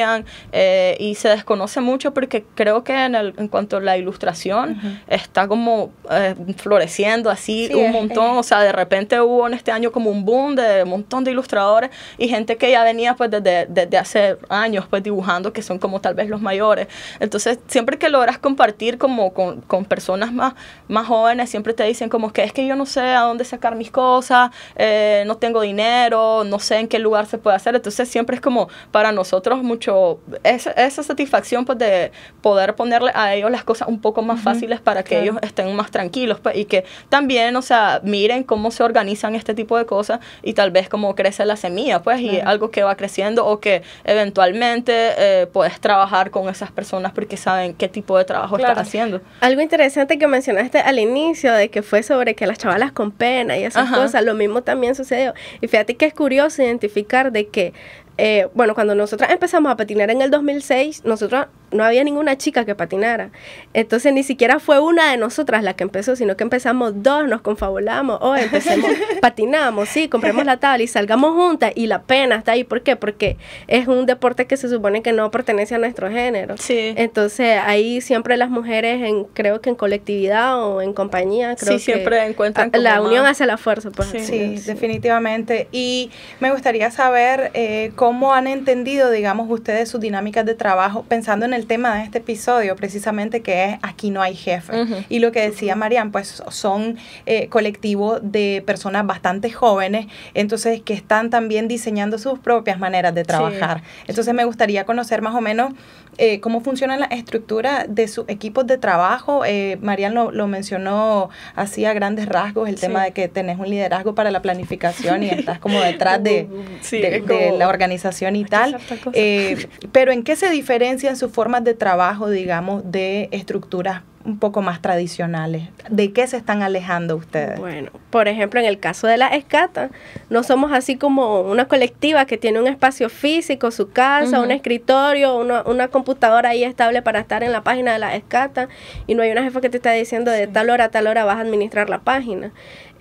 eh, 0.51 0.97
y 0.99 1.15
se 1.15 1.29
desconoce 1.29 1.81
mucho 1.81 2.13
porque 2.13 2.45
creo 2.55 2.83
que 2.83 2.93
en, 3.05 3.15
el, 3.15 3.33
en 3.37 3.47
cuanto 3.47 3.77
a 3.77 3.81
la 3.81 3.97
ilustración 3.97 4.79
está 5.07 5.47
como 5.47 5.91
eh, 6.11 6.35
floreciendo 6.57 7.29
así 7.29 7.69
un 7.73 7.91
montón, 7.91 8.37
o 8.37 8.43
sea, 8.43 8.61
de 8.61 8.71
repente 8.71 9.19
hubo 9.21 9.47
en 9.47 9.53
este 9.53 9.71
año 9.71 9.91
como 9.91 10.09
un 10.09 10.25
boom 10.25 10.55
de 10.55 10.83
un 10.83 10.89
montón 10.89 11.23
de 11.23 11.31
ilustradores 11.31 11.89
y 12.17 12.27
gente 12.27 12.57
que 12.57 12.71
ya 12.71 12.83
venía 12.83 13.15
pues 13.15 13.31
desde, 13.31 13.65
desde 13.67 13.97
hace 13.97 14.37
años 14.49 14.85
pues 14.89 15.03
dibujando 15.03 15.53
que 15.53 15.61
son 15.61 15.79
como 15.79 16.01
tal 16.01 16.15
vez 16.15 16.29
los 16.29 16.41
mayores. 16.41 16.87
Entonces, 17.19 17.59
siempre 17.67 17.97
que 17.97 18.09
logras 18.09 18.37
compartir 18.37 18.97
como 18.97 19.33
con, 19.33 19.61
con 19.61 19.85
personas 19.85 20.31
más, 20.31 20.53
más 20.87 21.07
jóvenes, 21.07 21.49
siempre 21.49 21.73
te 21.73 21.83
dicen 21.83 22.09
como 22.09 22.31
que 22.31 22.43
es 22.43 22.53
que 22.53 22.65
yo 22.65 22.75
no 22.75 22.85
sé 22.85 23.01
a 23.01 23.21
dónde 23.21 23.45
sacar 23.45 23.75
mis 23.75 23.91
cosas, 23.91 24.51
eh, 24.75 25.23
no 25.27 25.37
tengo 25.37 25.61
dinero, 25.61 26.43
no 26.43 26.59
sé 26.59 26.79
en 26.79 26.87
qué 26.87 26.99
lugar 26.99 27.25
se 27.25 27.37
puede 27.37 27.55
hacer. 27.55 27.75
Entonces, 27.75 28.07
siempre 28.09 28.35
es 28.35 28.41
como 28.41 28.69
para 28.91 29.11
nosotros 29.11 29.63
mucho 29.63 29.74
mucho 29.75 30.19
esa, 30.43 30.71
esa 30.71 31.03
satisfacción 31.03 31.65
pues, 31.65 31.77
de 31.77 32.11
poder 32.41 32.75
ponerle 32.75 33.11
a 33.13 33.33
ellos 33.35 33.51
las 33.51 33.63
cosas 33.63 33.87
un 33.89 33.99
poco 33.99 34.21
más 34.21 34.39
fáciles 34.41 34.79
para 34.79 35.03
que 35.03 35.21
ellos 35.21 35.35
estén 35.41 35.75
más 35.75 35.91
tranquilos 35.91 36.39
pues, 36.39 36.55
y 36.55 36.65
que 36.65 36.85
también, 37.09 37.55
o 37.55 37.61
sea, 37.61 37.99
miren 38.03 38.43
cómo 38.43 38.71
se 38.71 38.83
organizan 38.83 39.35
este 39.35 39.53
tipo 39.53 39.77
de 39.77 39.85
cosas 39.85 40.19
y 40.43 40.53
tal 40.53 40.71
vez 40.71 40.87
cómo 40.87 41.13
crece 41.15 41.45
la 41.45 41.57
semilla, 41.57 42.01
pues, 42.01 42.21
y 42.21 42.39
algo 42.39 42.71
que 42.71 42.83
va 42.83 42.95
creciendo 42.95 43.45
o 43.45 43.59
que 43.59 43.81
eventualmente 44.05 44.93
eh, 45.17 45.47
puedes 45.47 45.79
trabajar 45.79 46.31
con 46.31 46.47
esas 46.47 46.71
personas 46.71 47.11
porque 47.11 47.35
saben 47.35 47.73
qué 47.73 47.89
tipo 47.89 48.17
de 48.17 48.23
trabajo 48.23 48.57
estás 48.57 48.77
haciendo. 48.77 49.21
Algo 49.41 49.61
interesante 49.61 50.17
que 50.17 50.27
mencionaste 50.27 50.79
al 50.79 50.99
inicio 50.99 51.53
de 51.53 51.69
que 51.69 51.81
fue 51.81 52.01
sobre 52.01 52.35
que 52.35 52.47
las 52.47 52.57
chavalas 52.57 52.93
con 52.93 53.11
pena 53.11 53.57
y 53.57 53.63
esas 53.63 53.91
cosas, 53.91 54.23
lo 54.23 54.35
mismo 54.35 54.61
también 54.61 54.95
sucedió. 54.95 55.33
Y 55.59 55.67
fíjate 55.67 55.95
que 55.95 56.05
es 56.05 56.13
curioso 56.13 56.63
identificar 56.63 57.31
de 57.31 57.47
que 57.47 57.73
eh, 58.17 58.47
bueno, 58.53 58.75
cuando 58.75 58.95
nosotras 58.95 59.31
empezamos 59.31 59.71
a 59.71 59.75
patinar 59.75 60.09
en 60.09 60.21
el 60.21 60.31
2006, 60.31 61.03
nosotros 61.05 61.47
no 61.75 61.83
había 61.83 62.03
ninguna 62.03 62.37
chica 62.37 62.65
que 62.65 62.75
patinara. 62.75 63.29
Entonces 63.73 64.13
ni 64.13 64.23
siquiera 64.23 64.59
fue 64.59 64.79
una 64.79 65.11
de 65.11 65.17
nosotras 65.17 65.63
la 65.63 65.75
que 65.75 65.83
empezó, 65.83 66.15
sino 66.15 66.37
que 66.37 66.43
empezamos 66.43 67.03
dos, 67.03 67.27
nos 67.27 67.41
confabulamos, 67.41 68.19
o 68.21 68.31
oh, 68.31 68.35
empecemos, 68.35 68.89
patinamos, 69.21 69.89
sí, 69.89 70.07
compremos 70.07 70.45
la 70.45 70.57
tabla 70.57 70.83
y 70.83 70.87
salgamos 70.87 71.33
juntas 71.33 71.71
y 71.75 71.87
la 71.87 72.03
pena 72.03 72.35
está 72.35 72.53
ahí. 72.53 72.63
¿Por 72.63 72.81
qué? 72.81 72.95
Porque 72.95 73.37
es 73.67 73.87
un 73.87 74.05
deporte 74.05 74.45
que 74.45 74.57
se 74.57 74.69
supone 74.69 75.01
que 75.01 75.11
no 75.11 75.29
pertenece 75.31 75.75
a 75.75 75.77
nuestro 75.77 76.09
género. 76.09 76.55
Sí. 76.57 76.93
Entonces 76.97 77.59
ahí 77.63 78.01
siempre 78.01 78.37
las 78.37 78.49
mujeres, 78.49 79.01
en, 79.03 79.25
creo 79.25 79.61
que 79.61 79.69
en 79.69 79.75
colectividad 79.75 80.63
o 80.63 80.81
en 80.81 80.93
compañía, 80.93 81.55
creo 81.55 81.77
sí, 81.77 81.83
siempre 81.83 82.25
encuentran 82.25 82.71
la 82.73 83.01
unión 83.01 83.25
hace 83.25 83.45
la 83.45 83.57
fuerza. 83.57 83.91
Pues, 83.91 84.09
sí, 84.09 84.61
definitivamente. 84.65 85.67
Y 85.71 86.11
me 86.39 86.51
gustaría 86.51 86.91
saber 86.91 87.51
eh, 87.53 87.91
cómo 87.95 88.33
han 88.33 88.47
entendido, 88.47 89.11
digamos, 89.11 89.49
ustedes 89.49 89.89
sus 89.89 90.01
dinámicas 90.01 90.45
de 90.45 90.55
trabajo 90.55 91.05
pensando 91.07 91.45
en 91.45 91.53
el 91.53 91.64
tema 91.65 91.95
de 91.95 92.03
este 92.03 92.19
episodio, 92.19 92.75
precisamente 92.75 93.41
que 93.41 93.65
es 93.65 93.79
aquí 93.81 94.09
no 94.09 94.21
hay 94.21 94.35
jefe. 94.35 95.05
Y 95.09 95.19
lo 95.19 95.31
que 95.31 95.41
decía 95.41 95.75
Marian, 95.75 96.11
pues 96.11 96.43
son 96.49 96.97
eh, 97.25 97.47
colectivos 97.49 98.19
de 98.23 98.63
personas 98.65 99.05
bastante 99.05 99.51
jóvenes, 99.51 100.07
entonces 100.33 100.81
que 100.81 100.93
están 100.93 101.29
también 101.29 101.67
diseñando 101.67 102.17
sus 102.17 102.39
propias 102.39 102.79
maneras 102.79 103.13
de 103.13 103.23
trabajar. 103.23 103.83
Entonces 104.07 104.33
me 104.33 104.45
gustaría 104.45 104.85
conocer 104.85 105.21
más 105.21 105.35
o 105.35 105.41
menos 105.41 105.73
eh, 106.17 106.39
cómo 106.39 106.61
funciona 106.61 106.95
la 106.95 107.07
estructura 107.07 107.85
de 107.89 108.07
sus 108.07 108.25
equipos 108.29 108.65
de 108.65 108.77
trabajo. 108.77 109.43
Eh, 109.45 109.77
Marian 109.81 110.13
lo, 110.13 110.47
mencionó 110.47 111.29
así 111.55 111.83
a 111.83 111.93
grandes 111.93 112.27
rasgos, 112.27 112.69
el 112.69 112.79
tema 112.79 113.03
de 113.03 113.11
que 113.11 113.27
tenés 113.27 113.59
un 113.59 113.69
liderazgo 113.69 114.15
para 114.15 114.31
la 114.31 114.41
planificación 114.41 115.23
y 115.23 115.29
estás 115.29 115.59
como 115.59 115.81
detrás 115.81 116.23
de, 116.23 116.47
de, 116.91 117.53
la 117.57 117.67
organización 117.67 118.35
y 118.35 118.45
tal. 118.45 118.77
Eh, 119.13 119.67
pero 119.91 120.13
¿en 120.13 120.23
qué 120.23 120.35
se 120.35 120.49
diferencian 120.49 121.17
sus 121.17 121.31
formas 121.55 121.63
de 121.63 121.73
trabajo, 121.73 122.29
digamos, 122.29 122.83
de 122.91 123.29
estructuras 123.31 124.01
un 124.25 124.39
poco 124.39 124.63
más 124.63 124.81
tradicionales. 124.81 125.69
¿De 125.89 126.11
qué 126.11 126.25
se 126.25 126.35
están 126.35 126.63
alejando 126.63 127.15
ustedes? 127.15 127.59
Bueno, 127.59 127.91
por 128.09 128.27
ejemplo, 128.27 128.59
en 128.59 128.65
el 128.65 128.79
caso 128.79 129.05
de 129.05 129.17
la 129.17 129.27
escata, 129.27 129.91
no 130.31 130.41
somos 130.41 130.71
así 130.73 130.97
como 130.97 131.41
una 131.41 131.67
colectiva 131.67 132.25
que 132.25 132.37
tiene 132.37 132.59
un 132.59 132.67
espacio 132.67 133.09
físico, 133.09 133.69
su 133.69 133.91
casa, 133.91 134.41
un 134.41 134.49
escritorio, 134.49 135.37
una, 135.37 135.61
una, 135.61 135.87
computadora 135.89 136.49
ahí 136.49 136.63
estable 136.63 137.03
para 137.03 137.19
estar 137.19 137.43
en 137.43 137.51
la 137.51 137.61
página 137.61 137.93
de 137.93 137.99
la 137.99 138.15
escata 138.15 138.67
y 139.05 139.13
no 139.13 139.21
hay 139.21 139.31
una 139.31 139.43
jefa 139.43 139.61
que 139.61 139.69
te 139.69 139.77
está 139.77 139.91
diciendo 139.91 140.31
de 140.31 140.47
tal 140.47 140.71
hora 140.71 140.85
a 140.85 140.89
tal 140.89 141.05
hora 141.05 141.23
vas 141.23 141.37
a 141.37 141.41
administrar 141.41 141.89
la 141.89 141.99
página. 141.99 142.51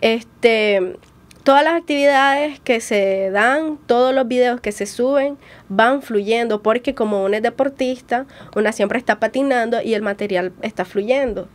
Este, 0.02 0.96
todas 1.44 1.62
las 1.62 1.74
actividades 1.74 2.58
que 2.60 2.80
se 2.80 3.30
dan, 3.30 3.78
todos 3.86 4.14
los 4.14 4.26
videos 4.26 4.60
que 4.60 4.72
se 4.72 4.86
suben 4.86 5.36
van 5.68 6.02
fluyendo 6.02 6.62
porque 6.62 6.94
como 6.94 7.22
una 7.22 7.36
es 7.36 7.42
deportista, 7.42 8.26
una 8.56 8.72
siempre 8.72 8.98
está 8.98 9.20
patinando 9.20 9.80
y 9.82 9.94
el 9.94 10.02
material 10.02 10.52
está 10.62 10.86
fluyendo. 10.86 11.48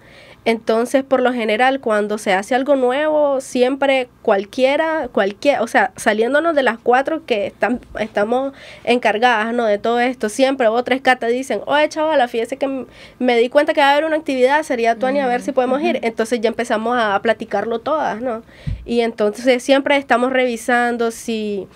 Entonces, 0.45 1.03
por 1.03 1.21
lo 1.21 1.33
general, 1.33 1.81
cuando 1.81 2.17
se 2.17 2.33
hace 2.33 2.55
algo 2.55 2.75
nuevo, 2.75 3.41
siempre 3.41 4.07
cualquiera, 4.21 5.09
cualquier, 5.11 5.61
o 5.61 5.67
sea, 5.67 5.91
saliéndonos 5.97 6.55
de 6.55 6.63
las 6.63 6.79
cuatro 6.79 7.25
que 7.25 7.47
están, 7.47 7.81
estamos 7.99 8.53
encargadas, 8.85 9.53
¿no? 9.53 9.65
De 9.65 9.77
todo 9.77 9.99
esto, 9.99 10.29
siempre 10.29 10.67
otras 10.67 11.01
catas 11.01 11.31
dicen, 11.31 11.61
oye, 11.65 11.89
chavala, 11.89 12.27
fíjese 12.27 12.57
que 12.57 12.85
me 13.19 13.37
di 13.37 13.49
cuenta 13.49 13.73
que 13.73 13.81
va 13.81 13.89
a 13.89 13.91
haber 13.91 14.05
una 14.05 14.15
actividad, 14.15 14.63
sería 14.63 14.95
Tony, 14.95 15.19
a 15.19 15.27
ver 15.27 15.41
si 15.41 15.51
podemos 15.51 15.81
ir. 15.81 15.99
Entonces 16.03 16.39
ya 16.39 16.47
empezamos 16.47 16.97
a 16.97 17.21
platicarlo 17.21 17.79
todas, 17.79 18.21
¿no? 18.21 18.41
Y 18.85 19.01
entonces 19.01 19.61
siempre 19.61 19.97
estamos 19.97 20.31
revisando 20.31 21.11
si 21.11 21.67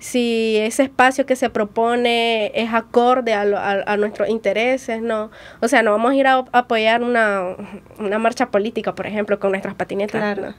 si 0.00 0.56
ese 0.56 0.82
espacio 0.84 1.26
que 1.26 1.36
se 1.36 1.50
propone 1.50 2.50
es 2.54 2.72
acorde 2.72 3.34
a, 3.34 3.42
a, 3.86 3.96
nuestros 3.98 4.28
intereses, 4.30 5.02
¿no? 5.02 5.30
O 5.60 5.68
sea, 5.68 5.82
no 5.82 5.92
vamos 5.92 6.12
a 6.12 6.14
ir 6.16 6.26
a, 6.26 6.44
apoyar 6.52 7.02
una, 7.02 7.54
una, 7.98 8.18
marcha 8.18 8.50
política, 8.50 8.94
por 8.94 9.06
ejemplo, 9.06 9.38
con 9.38 9.50
nuestras 9.50 9.74
patinetas. 9.74 10.34
Claro. 10.34 10.54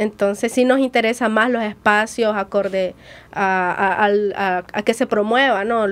Entonces 0.00 0.50
sí 0.50 0.64
nos 0.64 0.78
interesa 0.78 1.28
más 1.28 1.50
los 1.50 1.62
espacios 1.62 2.34
acorde 2.34 2.94
a, 3.32 4.08
a, 4.72 4.82
que 4.82 4.94
se 4.94 5.06
promueva 5.06 5.62
¿no? 5.64 5.82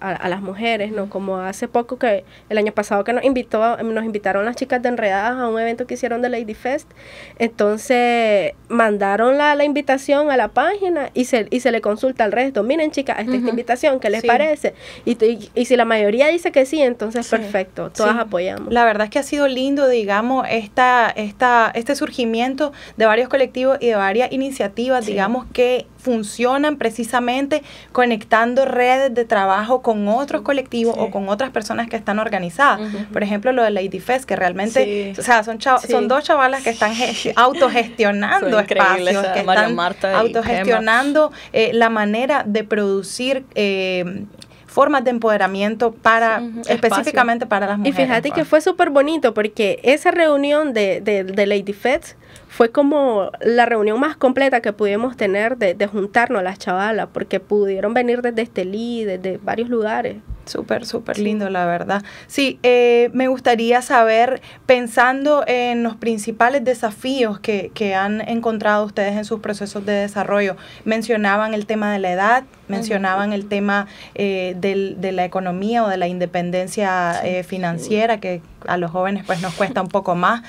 a, 0.00 0.28
las 0.30 0.40
mujeres, 0.40 0.90
¿no? 0.90 1.10
Como 1.10 1.36
hace 1.36 1.68
poco 1.68 1.98
que 1.98 2.24
el 2.48 2.56
año 2.56 2.72
pasado 2.72 3.04
que 3.04 3.12
nos 3.12 3.24
invitó, 3.24 3.76
nos 3.82 4.04
invitaron 4.06 4.46
las 4.46 4.56
chicas 4.56 4.80
de 4.80 4.88
Enredadas 4.88 5.38
a 5.38 5.48
un 5.48 5.60
evento 5.60 5.86
que 5.86 5.94
hicieron 5.94 6.22
de 6.22 6.30
Lady 6.30 6.54
Fest. 6.54 6.90
Entonces 7.38 8.54
mandaron 8.68 9.36
la, 9.36 9.54
la 9.54 9.64
invitación 9.64 10.30
a 10.30 10.38
la 10.38 10.48
página 10.48 11.10
y 11.12 11.26
se, 11.26 11.46
y 11.50 11.60
se 11.60 11.70
le 11.70 11.82
consulta 11.82 12.24
al 12.24 12.32
resto. 12.32 12.62
Miren 12.62 12.90
chicas, 12.90 13.18
esta, 13.20 13.36
esta 13.36 13.50
invitación, 13.50 14.00
¿qué 14.00 14.08
les 14.08 14.24
parece? 14.24 14.72
Y, 15.04 15.18
y, 15.54 15.64
si 15.66 15.76
la 15.76 15.84
mayoría 15.84 16.28
dice 16.28 16.52
que 16.52 16.64
sí, 16.64 16.80
entonces 16.80 17.28
perfecto, 17.28 17.90
todas 17.90 18.16
apoyamos. 18.16 18.72
La 18.72 18.86
verdad 18.86 19.04
es 19.04 19.10
que 19.10 19.18
ha 19.18 19.22
sido 19.22 19.46
lindo, 19.46 19.88
digamos, 19.88 20.46
esta, 20.50 21.12
esta, 21.14 21.70
este 21.74 21.94
surgimiento 21.94 22.72
de 22.96 23.04
varios 23.04 23.28
colectivos 23.28 23.57
y 23.58 23.86
de 23.86 23.94
varias 23.94 24.32
iniciativas, 24.32 25.06
digamos, 25.06 25.46
que 25.52 25.86
funcionan 25.98 26.76
precisamente 26.76 27.62
conectando 27.92 28.64
redes 28.64 29.12
de 29.14 29.24
trabajo 29.24 29.82
con 29.82 30.08
otros 30.08 30.42
colectivos 30.42 30.94
o 30.96 31.10
con 31.10 31.28
otras 31.28 31.50
personas 31.50 31.88
que 31.88 31.96
están 31.96 32.18
organizadas. 32.18 32.80
Por 33.12 33.22
ejemplo, 33.22 33.52
lo 33.52 33.62
de 33.62 33.70
Lady 33.70 34.00
Fest, 34.00 34.24
que 34.24 34.36
realmente, 34.36 35.14
o 35.18 35.22
sea, 35.22 35.42
son, 35.44 35.58
son 35.60 36.08
dos 36.08 36.24
chavalas 36.24 36.62
que 36.62 36.70
están 36.70 36.92
autogestionando 37.36 38.58
espacios, 38.58 39.26
que 39.28 39.40
están 39.40 39.78
autogestionando 40.14 41.32
eh, 41.52 41.70
la 41.72 41.90
manera 41.90 42.44
de 42.46 42.64
producir 42.64 43.44
eh, 43.54 44.24
formas 44.66 45.02
de 45.02 45.10
empoderamiento 45.10 45.92
para 45.92 46.42
específicamente 46.68 47.46
para 47.46 47.66
las 47.66 47.78
mujeres. 47.78 47.98
Y 47.98 48.02
fíjate 48.02 48.30
que 48.30 48.44
fue 48.44 48.60
súper 48.60 48.90
bonito 48.90 49.34
porque 49.34 49.80
esa 49.82 50.10
reunión 50.12 50.72
de, 50.72 51.00
de, 51.00 51.24
de 51.24 51.46
Lady 51.46 51.72
Fest 51.72 52.16
fue 52.58 52.72
como 52.72 53.30
la 53.40 53.66
reunión 53.66 54.00
más 54.00 54.16
completa 54.16 54.60
que 54.60 54.72
pudimos 54.72 55.16
tener 55.16 55.58
de, 55.58 55.74
de 55.74 55.86
juntarnos 55.86 56.42
las 56.42 56.58
chavalas, 56.58 57.06
porque 57.12 57.38
pudieron 57.38 57.94
venir 57.94 58.20
desde 58.20 58.42
Estelí, 58.42 59.04
desde 59.04 59.38
varios 59.38 59.68
lugares. 59.68 60.16
Súper, 60.44 60.84
súper 60.84 61.20
lindo, 61.20 61.50
la 61.50 61.66
verdad. 61.66 62.02
Sí, 62.26 62.58
eh, 62.64 63.10
me 63.12 63.28
gustaría 63.28 63.80
saber, 63.80 64.40
pensando 64.66 65.44
en 65.46 65.84
los 65.84 65.94
principales 65.94 66.64
desafíos 66.64 67.38
que, 67.38 67.70
que, 67.74 67.94
han 67.94 68.22
encontrado 68.22 68.84
ustedes 68.86 69.14
en 69.14 69.24
sus 69.24 69.38
procesos 69.38 69.86
de 69.86 69.92
desarrollo, 69.92 70.56
mencionaban 70.84 71.54
el 71.54 71.64
tema 71.64 71.92
de 71.92 72.00
la 72.00 72.10
edad, 72.10 72.42
mencionaban 72.66 73.32
el 73.32 73.46
tema 73.46 73.86
eh, 74.16 74.56
del, 74.58 75.00
de 75.00 75.12
la 75.12 75.24
economía 75.24 75.84
o 75.84 75.88
de 75.88 75.96
la 75.96 76.08
independencia 76.08 77.20
eh, 77.22 77.44
financiera, 77.44 78.18
que 78.18 78.42
a 78.66 78.78
los 78.78 78.90
jóvenes 78.90 79.22
pues 79.24 79.40
nos 79.42 79.54
cuesta 79.54 79.80
un 79.80 79.88
poco 79.88 80.16
más. 80.16 80.42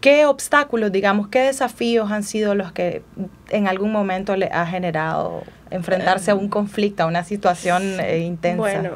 ¿Qué 0.00 0.26
obstáculos, 0.26 0.92
digamos, 0.92 1.28
qué 1.28 1.40
desafíos 1.40 2.10
han 2.12 2.22
sido 2.22 2.54
los 2.54 2.72
que 2.72 3.02
en 3.50 3.66
algún 3.66 3.90
momento 3.90 4.36
le 4.36 4.46
ha 4.46 4.64
generado 4.66 5.42
enfrentarse 5.70 6.30
a 6.30 6.34
un 6.36 6.48
conflicto, 6.48 7.02
a 7.02 7.06
una 7.06 7.24
situación 7.24 7.98
eh, 8.00 8.18
intensa? 8.20 8.58
Bueno, 8.58 8.90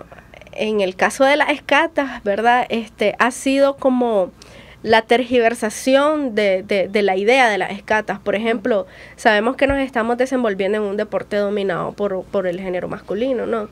en 0.53 0.81
el 0.81 0.95
caso 0.95 1.25
de 1.25 1.37
las 1.37 1.51
escatas, 1.51 2.23
¿verdad? 2.23 2.67
Este 2.69 3.17
ha 3.19 3.31
sido 3.31 3.77
como 3.77 4.31
la 4.83 5.03
tergiversación 5.03 6.35
de, 6.35 6.62
de, 6.62 7.03
la 7.03 7.17
idea 7.17 7.49
de 7.49 7.59
las 7.59 7.71
escatas. 7.71 8.19
Por 8.19 8.35
ejemplo, 8.35 8.87
sabemos 9.17 9.57
que 9.57 9.67
nos 9.67 9.79
estamos 9.79 10.19
desenvolviendo 10.19 10.79
en 10.79 10.85
un 10.85 10.97
deporte 10.97 11.37
dominado 11.37 11.93
por, 11.93 12.25
por 12.25 12.47
el 12.47 12.61
género 12.61 12.88
masculino, 12.88 13.47
¿no? 13.47 13.69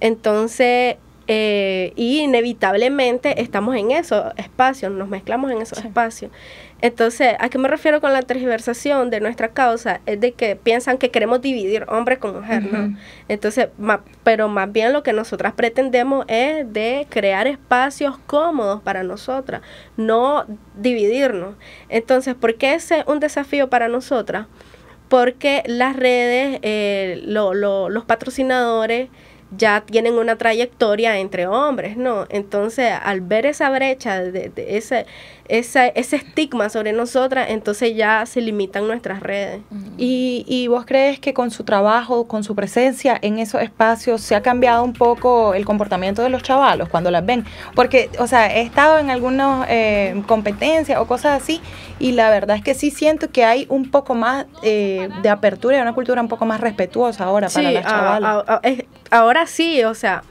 Entonces, 0.00 0.96
eh, 1.28 1.92
y 1.96 2.20
inevitablemente 2.20 3.40
estamos 3.40 3.76
en 3.76 3.90
esos 3.92 4.24
espacios, 4.36 4.92
nos 4.92 5.08
mezclamos 5.08 5.50
en 5.50 5.62
esos 5.62 5.78
espacios. 5.78 6.30
Entonces, 6.82 7.36
¿a 7.38 7.48
qué 7.48 7.58
me 7.58 7.68
refiero 7.68 8.00
con 8.00 8.12
la 8.12 8.22
tergiversación 8.22 9.08
de 9.08 9.20
nuestra 9.20 9.48
causa? 9.52 10.00
Es 10.04 10.20
de 10.20 10.32
que 10.32 10.56
piensan 10.56 10.98
que 10.98 11.12
queremos 11.12 11.40
dividir 11.40 11.84
hombre 11.88 12.18
con 12.18 12.34
mujer, 12.34 12.64
¿no? 12.64 12.98
Entonces, 13.28 13.68
pero 14.24 14.48
más 14.48 14.70
bien 14.72 14.92
lo 14.92 15.04
que 15.04 15.12
nosotras 15.12 15.52
pretendemos 15.52 16.24
es 16.26 16.70
de 16.72 17.06
crear 17.08 17.46
espacios 17.46 18.18
cómodos 18.26 18.82
para 18.82 19.04
nosotras, 19.04 19.62
no 19.96 20.44
dividirnos. 20.76 21.54
Entonces, 21.88 22.34
¿por 22.34 22.56
qué 22.56 22.74
ese 22.74 22.98
es 22.98 23.06
un 23.06 23.20
desafío 23.20 23.70
para 23.70 23.86
nosotras? 23.86 24.48
Porque 25.08 25.62
las 25.66 25.94
redes, 25.94 26.58
eh, 26.62 27.20
los 27.22 28.04
patrocinadores, 28.06 29.08
ya 29.56 29.82
tienen 29.82 30.14
una 30.14 30.36
trayectoria 30.36 31.18
entre 31.18 31.46
hombres, 31.46 31.96
¿no? 31.96 32.26
Entonces, 32.30 32.92
al 33.02 33.20
ver 33.20 33.46
esa 33.46 33.70
brecha, 33.70 34.22
de, 34.22 34.50
ese, 34.56 35.06
ese, 35.48 35.92
ese 35.94 36.16
estigma 36.16 36.68
sobre 36.68 36.92
nosotras, 36.92 37.50
entonces 37.50 37.94
ya 37.94 38.24
se 38.26 38.40
limitan 38.40 38.86
nuestras 38.86 39.20
redes. 39.20 39.60
¿Y, 39.98 40.44
¿Y 40.48 40.68
vos 40.68 40.84
crees 40.86 41.20
que 41.20 41.34
con 41.34 41.50
su 41.50 41.64
trabajo, 41.64 42.26
con 42.26 42.44
su 42.44 42.54
presencia 42.54 43.18
en 43.20 43.38
esos 43.38 43.62
espacios, 43.62 44.20
se 44.22 44.34
ha 44.34 44.42
cambiado 44.42 44.84
un 44.84 44.94
poco 44.94 45.54
el 45.54 45.64
comportamiento 45.64 46.22
de 46.22 46.30
los 46.30 46.42
chavalos 46.42 46.88
cuando 46.88 47.10
las 47.10 47.24
ven? 47.24 47.44
Porque, 47.74 48.10
o 48.18 48.26
sea, 48.26 48.54
he 48.56 48.62
estado 48.62 48.98
en 48.98 49.10
algunas 49.10 49.66
eh, 49.68 50.22
competencias 50.26 50.98
o 50.98 51.06
cosas 51.06 51.42
así 51.42 51.60
y 51.98 52.12
la 52.12 52.30
verdad 52.30 52.56
es 52.56 52.64
que 52.64 52.74
sí 52.74 52.90
siento 52.90 53.30
que 53.30 53.44
hay 53.44 53.66
un 53.68 53.90
poco 53.90 54.14
más 54.14 54.46
eh, 54.62 55.08
de 55.22 55.28
apertura 55.28 55.78
y 55.78 55.80
una 55.80 55.94
cultura 55.94 56.22
un 56.22 56.28
poco 56.28 56.46
más 56.46 56.60
respetuosa 56.60 57.24
ahora 57.24 57.48
para 57.48 57.70
las 57.70 57.84
chavalas. 57.84 58.44
Ahora 59.12 59.46
sí, 59.46 59.84
o 59.84 59.94
sea, 59.94 60.22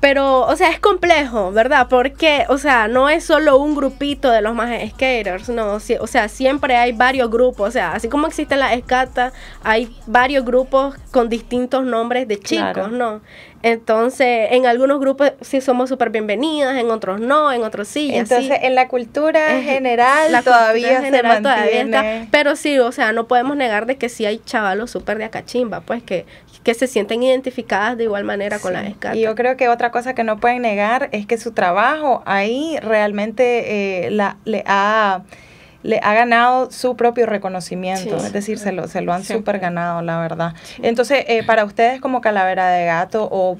pero, 0.00 0.40
o 0.40 0.56
sea, 0.56 0.70
es 0.70 0.80
complejo, 0.80 1.52
¿verdad? 1.52 1.86
Porque, 1.88 2.44
o 2.48 2.58
sea, 2.58 2.88
no 2.88 3.08
es 3.08 3.24
solo 3.24 3.56
un 3.58 3.76
grupito 3.76 4.32
de 4.32 4.42
los 4.42 4.52
más 4.52 4.70
skaters, 4.90 5.48
no, 5.48 5.74
o 5.74 6.06
sea, 6.08 6.28
siempre 6.28 6.76
hay 6.76 6.90
varios 6.90 7.30
grupos, 7.30 7.68
o 7.68 7.70
sea, 7.70 7.92
así 7.92 8.08
como 8.08 8.26
existen 8.26 8.58
las 8.58 8.72
escatas, 8.72 9.32
hay 9.62 9.96
varios 10.08 10.44
grupos 10.44 10.96
con 11.12 11.28
distintos 11.28 11.84
nombres 11.84 12.26
de 12.26 12.40
chicos, 12.40 12.90
¿no? 12.90 13.20
Entonces, 13.62 14.48
en 14.50 14.66
algunos 14.66 14.98
grupos 14.98 15.32
sí 15.40 15.60
somos 15.60 15.88
súper 15.88 16.10
bienvenidas, 16.10 16.76
en 16.76 16.90
otros 16.90 17.20
no, 17.20 17.52
en 17.52 17.62
otros 17.62 17.88
sí. 17.88 18.10
Entonces, 18.12 18.58
en 18.62 18.74
la 18.74 18.88
cultura 18.88 19.60
general 19.62 20.42
todavía 20.44 21.00
se 21.00 21.22
mantiene. 21.22 22.28
pero 22.30 22.56
sí, 22.56 22.78
o 22.78 22.92
sea, 22.92 23.12
no 23.12 23.28
podemos 23.28 23.56
negar 23.56 23.86
de 23.86 23.96
que 23.96 24.08
sí 24.08 24.26
hay 24.26 24.40
chavalos 24.44 24.90
súper 24.90 25.18
de 25.18 25.24
acachimba, 25.24 25.80
pues 25.80 26.02
que, 26.02 26.26
que 26.62 26.74
se 26.74 26.86
sienten 26.86 27.22
identificadas 27.22 27.96
de 27.96 28.04
igual 28.04 28.24
manera 28.24 28.58
con 28.58 28.72
la 28.72 28.86
escala. 28.86 29.16
Y 29.16 29.20
yo 29.20 29.34
creo 29.34 29.56
que 29.56 29.68
otra 29.68 29.90
cosa 29.90 30.14
que 30.14 30.24
no 30.24 30.38
pueden 30.38 30.62
negar 30.62 31.08
es 31.12 31.26
que 31.26 31.38
su 31.38 31.52
trabajo 31.52 32.22
ahí 32.26 32.78
realmente 32.82 34.06
eh, 34.06 34.10
la, 34.10 34.38
le 34.44 34.64
ha 34.66 35.22
le 35.82 36.00
ha 36.02 36.14
ganado 36.14 36.70
su 36.70 36.96
propio 36.96 37.26
reconocimiento, 37.26 38.16
es 38.16 38.32
decir, 38.32 38.58
se 38.58 38.72
lo, 38.72 38.88
se 38.88 39.00
lo 39.00 39.12
han 39.12 39.24
súper 39.24 39.58
ganado, 39.58 40.02
la 40.02 40.18
verdad. 40.20 40.54
Entonces, 40.82 41.24
eh, 41.28 41.42
para 41.44 41.64
ustedes 41.64 42.00
como 42.00 42.20
Calavera 42.20 42.68
de 42.68 42.86
Gato 42.86 43.28
o, 43.30 43.56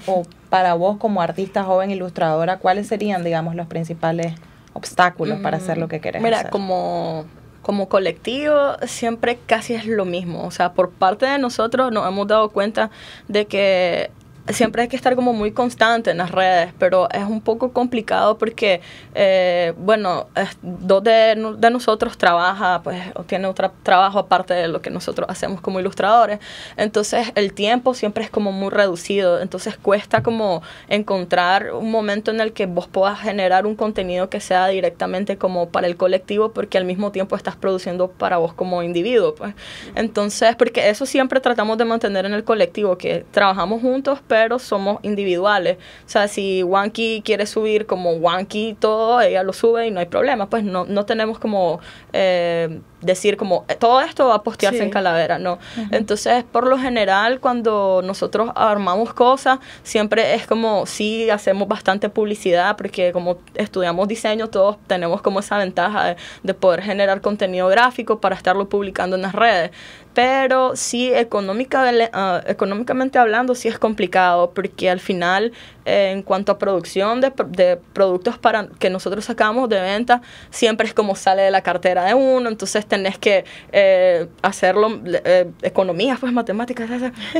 para 0.48 0.74
vos 0.74 0.98
como 0.98 1.22
artista 1.22 1.64
joven 1.64 1.90
ilustradora, 1.90 2.58
¿cuáles 2.58 2.86
serían, 2.86 3.24
digamos, 3.24 3.54
los 3.54 3.66
principales 3.66 4.34
obstáculos 4.72 5.40
para 5.40 5.58
hacer 5.58 5.78
lo 5.78 5.88
que 5.88 6.00
querés 6.00 6.22
Mira, 6.22 6.48
como 6.50 7.26
como 7.62 7.88
colectivo 7.88 8.74
siempre 8.86 9.38
casi 9.46 9.74
es 9.74 9.86
lo 9.86 10.04
mismo. 10.04 10.44
O 10.44 10.50
sea, 10.50 10.72
por 10.72 10.90
parte 10.90 11.26
de 11.26 11.38
nosotros 11.38 11.92
nos 11.92 12.06
hemos 12.08 12.26
dado 12.26 12.50
cuenta 12.50 12.90
de 13.28 13.46
que 13.46 14.10
siempre 14.48 14.82
hay 14.82 14.88
que 14.88 14.96
estar 14.96 15.14
como 15.14 15.32
muy 15.32 15.52
constante 15.52 16.10
en 16.10 16.18
las 16.18 16.30
redes, 16.30 16.72
pero 16.78 17.08
es 17.10 17.24
un 17.24 17.40
poco 17.40 17.72
complicado 17.72 18.38
porque, 18.38 18.80
eh, 19.14 19.72
bueno, 19.78 20.26
dos 20.62 21.02
de, 21.04 21.36
nosotros 21.70 22.18
trabaja, 22.18 22.82
pues, 22.82 23.00
o 23.14 23.22
tiene 23.22 23.46
otro 23.46 23.72
trabajo 23.82 24.18
aparte 24.18 24.54
de 24.54 24.68
lo 24.68 24.82
que 24.82 24.90
nosotros 24.90 25.28
hacemos 25.30 25.60
como 25.60 25.80
ilustradores, 25.80 26.40
entonces 26.76 27.32
el 27.34 27.52
tiempo 27.52 27.94
siempre 27.94 28.24
es 28.24 28.30
como 28.30 28.52
muy 28.52 28.70
reducido, 28.70 29.40
entonces 29.40 29.76
cuesta 29.76 30.22
como 30.22 30.62
encontrar 30.88 31.72
un 31.72 31.90
momento 31.90 32.30
en 32.30 32.40
el 32.40 32.52
que 32.52 32.66
vos 32.66 32.88
puedas 32.88 33.20
generar 33.20 33.66
un 33.66 33.76
contenido 33.76 34.28
que 34.28 34.40
sea 34.40 34.66
directamente 34.68 35.36
como 35.38 35.68
para 35.68 35.86
el 35.86 35.96
colectivo, 35.96 36.52
porque 36.52 36.78
al 36.78 36.84
mismo 36.84 37.12
tiempo 37.12 37.36
estás 37.36 37.56
produciendo 37.56 38.10
para 38.10 38.38
vos 38.38 38.52
como 38.52 38.82
individuo, 38.82 39.34
pues. 39.34 39.54
Entonces, 39.94 40.56
porque 40.56 40.88
eso 40.88 41.06
siempre 41.06 41.40
tratamos 41.40 41.78
de 41.78 41.84
mantener 41.84 42.26
en 42.26 42.34
el 42.34 42.44
colectivo, 42.44 42.98
que 42.98 43.24
trabajamos 43.30 43.80
juntos, 43.80 44.20
pero 44.32 44.58
somos 44.58 44.98
individuales. 45.02 45.76
O 46.06 46.08
sea, 46.08 46.26
si 46.26 46.62
Wanky 46.62 47.20
quiere 47.22 47.44
subir 47.44 47.84
como 47.84 48.12
Wanky 48.12 48.78
todo, 48.80 49.20
ella 49.20 49.42
lo 49.42 49.52
sube 49.52 49.86
y 49.86 49.90
no 49.90 50.00
hay 50.00 50.06
problema. 50.06 50.48
Pues 50.48 50.64
no, 50.64 50.86
no 50.86 51.04
tenemos 51.04 51.38
como 51.38 51.80
eh, 52.14 52.80
decir 53.02 53.36
como 53.36 53.66
eh, 53.68 53.74
todo 53.74 54.00
esto 54.00 54.28
va 54.28 54.36
a 54.36 54.42
postearse 54.42 54.82
en 54.82 54.90
Calavera, 54.90 55.38
no. 55.38 55.58
Entonces, 55.90 56.44
por 56.44 56.66
lo 56.66 56.78
general, 56.78 57.40
cuando 57.40 58.00
nosotros 58.02 58.50
armamos 58.54 59.12
cosas, 59.12 59.58
siempre 59.82 60.34
es 60.34 60.46
como, 60.46 60.86
sí, 60.86 61.28
hacemos 61.28 61.68
bastante 61.68 62.08
publicidad, 62.08 62.76
porque 62.76 63.12
como 63.12 63.38
estudiamos 63.54 64.08
diseño, 64.08 64.48
todos 64.48 64.78
tenemos 64.86 65.20
como 65.20 65.40
esa 65.40 65.58
ventaja 65.58 66.16
de, 66.42 66.54
poder 66.54 66.82
generar 66.82 67.20
contenido 67.20 67.68
gráfico 67.68 68.20
para 68.20 68.36
estarlo 68.36 68.68
publicando 68.68 69.16
en 69.16 69.22
las 69.22 69.34
redes 69.34 69.72
pero 70.14 70.76
sí 70.76 71.12
económica, 71.12 71.90
uh, 71.90 72.50
económicamente 72.50 73.18
hablando 73.18 73.54
sí 73.54 73.68
es 73.68 73.78
complicado 73.78 74.52
porque 74.52 74.90
al 74.90 75.00
final 75.00 75.52
eh, 75.84 76.10
en 76.12 76.22
cuanto 76.22 76.52
a 76.52 76.58
producción 76.58 77.20
de, 77.20 77.32
de, 77.48 77.76
productos 77.92 78.38
para 78.38 78.68
que 78.78 78.88
nosotros 78.88 79.24
sacamos 79.24 79.68
de 79.68 79.80
venta 79.80 80.22
siempre 80.50 80.86
es 80.86 80.94
como 80.94 81.16
sale 81.16 81.42
de 81.42 81.50
la 81.50 81.62
cartera 81.62 82.04
de 82.04 82.14
uno. 82.14 82.48
Entonces 82.48 82.86
tenés 82.86 83.18
que 83.18 83.44
eh, 83.72 84.28
hacerlo 84.42 85.00
eh, 85.04 85.50
economías 85.62 86.20
pues 86.20 86.32
matemáticas 86.32 86.90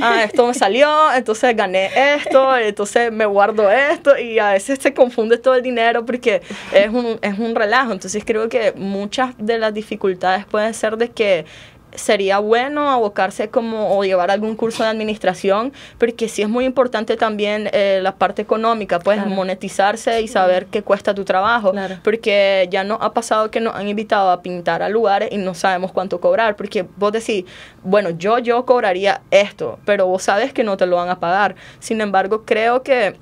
ah 0.01 0.25
esto 0.25 0.47
me 0.47 0.55
salió 0.55 0.89
entonces 1.15 1.55
gané 1.57 1.91
esto 2.15 2.57
entonces 2.57 3.13
me 3.13 3.27
guardo 3.27 3.71
esto. 3.71 4.19
Y 4.19 4.39
a 4.39 4.53
veces 4.53 4.79
se 4.81 4.93
confunde 4.95 5.39
todo 5.39 5.55
el 5.55 5.63
dinero 5.63 6.05
porque 6.05 6.43
es 6.73 6.89
un, 6.89 7.19
es 7.21 7.39
un 7.39 7.55
relajo. 7.55 7.93
Entonces 7.93 8.25
creo 8.25 8.49
que 8.49 8.73
muchas 8.77 9.35
de 9.39 9.59
las 9.59 9.73
dificultades 9.75 10.47
pueden 10.47 10.75
ser 10.75 10.97
de 10.97 11.11
que 11.11 11.45
sería 11.94 12.38
bueno 12.38 12.90
abocarse 12.90 13.48
como 13.48 13.96
o 13.96 14.05
llevar 14.05 14.31
algún 14.31 14.57
curso 14.57 14.83
de 14.83 14.88
administración, 14.88 15.72
porque 15.98 16.28
sí 16.28 16.42
es 16.42 16.48
muy 16.48 16.64
importante 16.64 17.16
también 17.16 17.68
eh, 17.72 18.00
la 18.02 18.16
parte 18.16 18.42
económica, 18.42 18.98
pues 18.98 19.24
monetizarse 19.26 20.20
y 20.22 20.28
saber 20.28 20.66
qué 20.66 20.83
cuesta 20.83 21.14
tu 21.14 21.24
trabajo, 21.24 21.72
porque 22.02 22.68
ya 22.70 22.85
no 22.85 22.98
ha 23.00 23.12
pasado 23.12 23.50
que 23.50 23.61
nos 23.61 23.74
han 23.74 23.88
invitado 23.88 24.31
a 24.31 24.42
pintar 24.42 24.83
a 24.83 24.88
lugares 24.88 25.31
y 25.33 25.38
no 25.38 25.55
sabemos 25.55 25.92
cuánto 25.92 26.20
cobrar, 26.20 26.57
porque 26.57 26.87
vos 26.96 27.12
decís, 27.12 27.44
bueno, 27.83 28.11
yo 28.11 28.38
yo 28.38 28.64
cobraría 28.64 29.22
esto, 29.31 29.78
pero 29.85 30.07
vos 30.07 30.22
sabes 30.22 30.52
que 30.52 30.64
no 30.64 30.76
te 30.76 30.87
lo 30.87 30.96
van 30.96 31.09
a 31.09 31.20
pagar. 31.20 31.55
Sin 31.78 32.00
embargo, 32.00 32.44
creo 32.44 32.83
que 32.83 33.16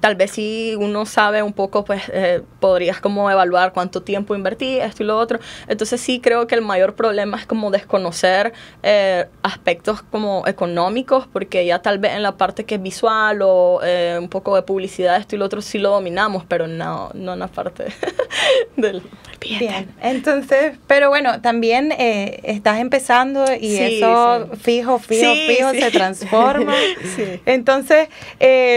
tal 0.00 0.16
vez 0.16 0.32
si 0.32 0.74
uno 0.78 1.06
sabe 1.06 1.42
un 1.42 1.52
poco, 1.52 1.84
pues 1.84 2.02
eh, 2.12 2.42
podrías 2.60 3.00
como 3.00 3.30
evaluar 3.30 3.72
cuánto 3.72 4.02
tiempo 4.02 4.34
invertí, 4.34 4.78
esto 4.78 5.02
y 5.02 5.06
lo 5.06 5.18
otro. 5.18 5.38
Entonces 5.68 6.00
sí 6.00 6.20
creo 6.20 6.46
que 6.46 6.54
el 6.54 6.62
mayor 6.62 6.94
problema 6.94 7.38
es 7.38 7.46
como 7.46 7.70
desconocer 7.70 8.52
eh, 8.82 9.26
aspectos 9.42 10.02
como 10.02 10.46
económicos, 10.46 11.26
porque 11.32 11.64
ya 11.66 11.80
tal 11.80 11.98
vez 11.98 12.12
en 12.12 12.22
la 12.22 12.36
parte 12.36 12.64
que 12.64 12.76
es 12.76 12.82
visual 12.82 13.40
o 13.42 13.80
eh, 13.82 14.18
un 14.20 14.28
poco 14.28 14.54
de 14.56 14.62
publicidad, 14.62 15.16
esto 15.16 15.36
y 15.36 15.38
lo 15.38 15.44
otro 15.44 15.62
sí 15.62 15.78
lo 15.78 15.90
dominamos, 15.90 16.44
pero 16.46 16.66
no, 16.66 17.10
no 17.14 17.34
en 17.34 17.38
la 17.38 17.48
parte 17.48 17.86
del 18.76 19.02
Bien, 19.40 19.92
entonces, 20.00 20.78
pero 20.86 21.08
bueno, 21.08 21.40
también 21.40 21.92
estás 21.98 22.78
empezando 22.78 23.44
y 23.60 23.76
eso 23.76 24.48
fijo, 24.56 25.00
fijo, 25.00 25.34
fijo 25.34 25.70
se 25.72 25.90
transforma. 25.90 26.72
Entonces, 27.44 28.08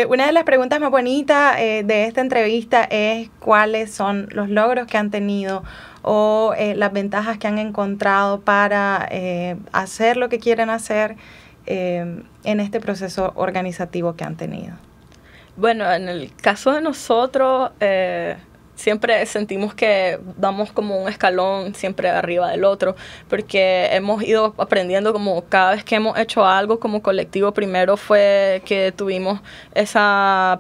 una 0.08 0.26
de 0.26 0.32
las 0.32 0.44
preguntas 0.44 0.80
más 0.80 0.90
bonita 1.06 1.62
eh, 1.62 1.84
de 1.84 2.06
esta 2.06 2.22
entrevista 2.22 2.84
es 2.84 3.30
cuáles 3.40 3.94
son 3.94 4.28
los 4.32 4.50
logros 4.50 4.88
que 4.88 4.98
han 4.98 5.12
tenido 5.12 5.62
o 6.02 6.56
eh, 6.58 6.74
las 6.74 6.92
ventajas 6.94 7.38
que 7.38 7.46
han 7.46 7.60
encontrado 7.60 8.42
para 8.42 9.08
eh, 9.12 9.56
hacer 9.72 10.18
lo 10.18 10.30
que 10.30 10.40
quieren 10.40 10.72
hacer 10.72 11.16
en 11.68 12.60
este 12.60 12.80
proceso 12.80 13.34
organizativo 13.36 14.16
que 14.16 14.24
han 14.24 14.36
tenido. 14.36 14.76
Bueno, 15.58 15.92
en 15.92 16.10
el 16.10 16.32
caso 16.36 16.74
de 16.74 16.82
nosotros, 16.82 17.72
siempre 18.76 19.26
sentimos 19.26 19.74
que 19.74 20.20
vamos 20.38 20.72
como 20.72 20.98
un 20.98 21.10
escalón 21.10 21.74
siempre 21.76 22.10
arriba 22.10 22.52
del 22.52 22.66
otro, 22.66 22.96
porque 23.30 23.90
hemos 23.92 24.24
ido 24.24 24.54
aprendiendo 24.58 25.14
como 25.14 25.44
cada 25.46 25.72
vez 25.72 25.84
que 25.84 25.96
hemos 25.96 26.18
hecho 26.18 26.46
algo 26.46 26.80
como 26.80 27.02
colectivo, 27.02 27.54
primero 27.54 27.98
fue 27.98 28.62
que 28.66 28.92
tuvimos 28.92 29.40
esa 29.74 30.60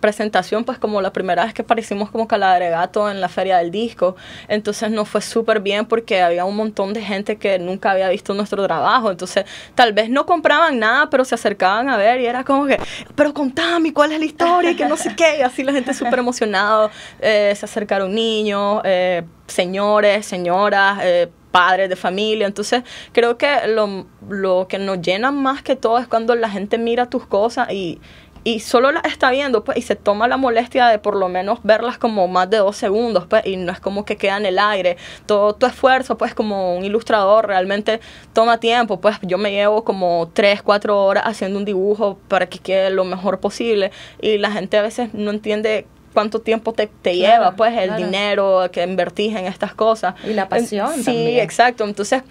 presentación, 0.00 0.64
pues 0.64 0.78
como 0.78 1.00
la 1.00 1.12
primera 1.12 1.44
vez 1.44 1.54
que 1.54 1.62
aparecimos 1.62 2.10
como 2.10 2.26
Gato 2.26 3.10
en 3.10 3.20
la 3.20 3.28
feria 3.28 3.58
del 3.58 3.70
disco, 3.70 4.16
entonces 4.48 4.90
nos 4.90 5.08
fue 5.08 5.20
súper 5.20 5.60
bien 5.60 5.84
porque 5.84 6.22
había 6.22 6.44
un 6.44 6.56
montón 6.56 6.92
de 6.94 7.02
gente 7.02 7.36
que 7.36 7.58
nunca 7.58 7.90
había 7.90 8.08
visto 8.08 8.32
nuestro 8.34 8.64
trabajo, 8.66 9.10
entonces 9.10 9.44
tal 9.74 9.92
vez 9.92 10.08
no 10.08 10.24
compraban 10.26 10.78
nada, 10.78 11.10
pero 11.10 11.24
se 11.24 11.34
acercaban 11.34 11.88
a 11.88 11.96
ver 11.96 12.20
y 12.20 12.26
era 12.26 12.44
como 12.44 12.66
que, 12.66 12.78
pero 13.14 13.34
contame 13.34 13.92
cuál 13.92 14.12
es 14.12 14.18
la 14.18 14.24
historia 14.24 14.70
y 14.70 14.76
que 14.76 14.86
no 14.86 14.96
sé 14.96 15.14
qué, 15.14 15.38
y 15.38 15.42
así 15.42 15.62
la 15.62 15.72
gente 15.72 15.92
súper 15.92 16.18
emocionada. 16.20 16.90
Eh, 17.20 17.49
se 17.54 17.66
acercaron 17.66 18.14
niños, 18.14 18.80
eh, 18.84 19.22
señores, 19.46 20.26
señoras, 20.26 20.98
eh, 21.02 21.28
padres 21.50 21.88
de 21.88 21.96
familia. 21.96 22.46
Entonces, 22.46 22.82
creo 23.12 23.36
que 23.38 23.66
lo, 23.66 24.06
lo, 24.28 24.66
que 24.68 24.78
nos 24.78 25.00
llena 25.00 25.30
más 25.30 25.62
que 25.62 25.76
todo 25.76 25.98
es 25.98 26.06
cuando 26.06 26.34
la 26.34 26.48
gente 26.48 26.78
mira 26.78 27.10
tus 27.10 27.26
cosas 27.26 27.70
y, 27.72 28.00
y 28.42 28.60
solo 28.60 28.90
las 28.90 29.04
está 29.04 29.30
viendo, 29.30 29.64
pues, 29.64 29.78
y 29.78 29.82
se 29.82 29.96
toma 29.96 30.26
la 30.28 30.36
molestia 30.36 30.86
de 30.86 30.98
por 30.98 31.16
lo 31.16 31.28
menos 31.28 31.60
verlas 31.62 31.98
como 31.98 32.26
más 32.28 32.48
de 32.48 32.58
dos 32.58 32.76
segundos, 32.76 33.26
pues, 33.28 33.46
y 33.46 33.56
no 33.56 33.72
es 33.72 33.80
como 33.80 34.04
que 34.04 34.16
queda 34.16 34.36
en 34.38 34.46
el 34.46 34.58
aire. 34.58 34.96
Todo 35.26 35.54
tu 35.54 35.66
esfuerzo, 35.66 36.16
pues, 36.16 36.34
como 36.34 36.76
un 36.76 36.84
ilustrador, 36.84 37.46
realmente 37.46 38.00
toma 38.32 38.58
tiempo, 38.58 39.00
pues, 39.00 39.16
yo 39.22 39.36
me 39.36 39.50
llevo 39.52 39.84
como 39.84 40.30
tres, 40.32 40.62
cuatro 40.62 41.04
horas 41.04 41.24
haciendo 41.26 41.58
un 41.58 41.64
dibujo 41.64 42.18
para 42.28 42.46
que 42.46 42.58
quede 42.58 42.90
lo 42.90 43.04
mejor 43.04 43.40
posible, 43.40 43.90
y 44.22 44.38
la 44.38 44.50
gente 44.50 44.78
a 44.78 44.82
veces 44.82 45.12
no 45.12 45.30
entiende 45.30 45.86
cuánto 46.12 46.40
tiempo 46.40 46.72
te, 46.72 46.86
te 46.86 47.16
lleva, 47.16 47.56
pues, 47.56 47.76
el 47.76 47.96
dinero 47.96 48.68
que 48.72 48.82
invertís 48.82 49.36
en 49.36 49.46
estas 49.46 49.74
cosas. 49.74 50.14
Y 50.24 50.32
la 50.32 50.48
pasión. 50.48 51.02
Sí, 51.02 51.38
exacto. 51.38 51.84
Entonces, 51.84 52.22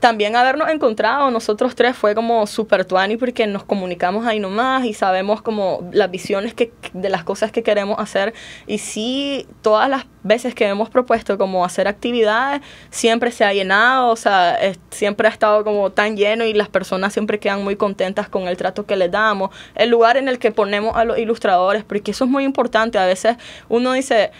también 0.00 0.36
habernos 0.36 0.68
encontrado 0.68 1.30
nosotros 1.30 1.74
tres 1.74 1.96
fue 1.96 2.14
como 2.14 2.46
súper 2.46 2.84
tuani 2.84 3.16
porque 3.16 3.46
nos 3.46 3.64
comunicamos 3.64 4.26
ahí 4.26 4.40
nomás 4.40 4.84
y 4.84 4.94
sabemos 4.94 5.42
como 5.42 5.88
las 5.92 6.10
visiones 6.10 6.54
que, 6.54 6.72
de 6.92 7.08
las 7.08 7.24
cosas 7.24 7.52
que 7.52 7.62
queremos 7.62 7.98
hacer. 7.98 8.34
Y 8.66 8.78
sí, 8.78 9.46
todas 9.62 9.88
las 9.88 10.06
veces 10.22 10.54
que 10.54 10.66
hemos 10.66 10.88
propuesto 10.90 11.38
como 11.38 11.64
hacer 11.64 11.86
actividades, 11.86 12.62
siempre 12.90 13.30
se 13.30 13.44
ha 13.44 13.52
llenado, 13.52 14.08
o 14.08 14.16
sea, 14.16 14.58
siempre 14.90 15.28
ha 15.28 15.30
estado 15.30 15.64
como 15.64 15.90
tan 15.90 16.16
lleno 16.16 16.44
y 16.44 16.54
las 16.54 16.68
personas 16.68 17.12
siempre 17.12 17.38
quedan 17.38 17.62
muy 17.62 17.76
contentas 17.76 18.28
con 18.28 18.48
el 18.48 18.56
trato 18.56 18.86
que 18.86 18.96
les 18.96 19.10
damos, 19.10 19.50
el 19.74 19.90
lugar 19.90 20.16
en 20.16 20.28
el 20.28 20.38
que 20.38 20.50
ponemos 20.50 20.96
a 20.96 21.04
los 21.04 21.18
ilustradores, 21.18 21.84
porque 21.84 22.12
eso 22.12 22.24
es 22.24 22.30
muy 22.30 22.44
importante, 22.44 22.98
a 22.98 23.06
veces 23.06 23.36
uno 23.68 23.92
dice, 23.92 24.32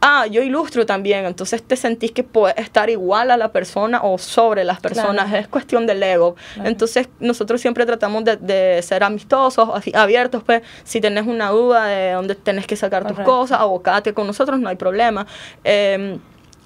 ah, 0.00 0.26
yo 0.26 0.42
ilustro 0.42 0.86
también, 0.86 1.24
entonces 1.26 1.62
te 1.62 1.76
sentís 1.76 2.12
que 2.12 2.22
puedes 2.22 2.58
estar 2.58 2.90
igual 2.90 3.30
a 3.30 3.36
la 3.36 3.52
persona 3.52 4.02
o 4.02 4.18
sobre 4.18 4.64
las 4.64 4.80
personas, 4.80 5.32
es 5.32 5.48
cuestión 5.48 5.86
del 5.86 6.02
ego. 6.02 6.36
Entonces 6.64 7.08
nosotros 7.18 7.60
siempre 7.60 7.86
tratamos 7.86 8.24
de, 8.24 8.80
ser 8.82 9.04
amistosos, 9.04 9.68
así, 9.74 9.92
abiertos, 9.94 10.42
pues. 10.42 10.62
Si 10.84 11.00
tenés 11.00 11.26
una 11.26 11.50
duda 11.50 11.86
de 11.86 12.12
dónde 12.12 12.34
tenés 12.34 12.66
que 12.66 12.76
sacar 12.76 13.06
tus 13.06 13.20
cosas, 13.20 13.60
abocate 13.60 14.12
con 14.14 14.26
nosotros, 14.26 14.58
no 14.58 14.68
hay 14.68 14.76
problema. 14.76 15.26
Eh, 15.64 16.18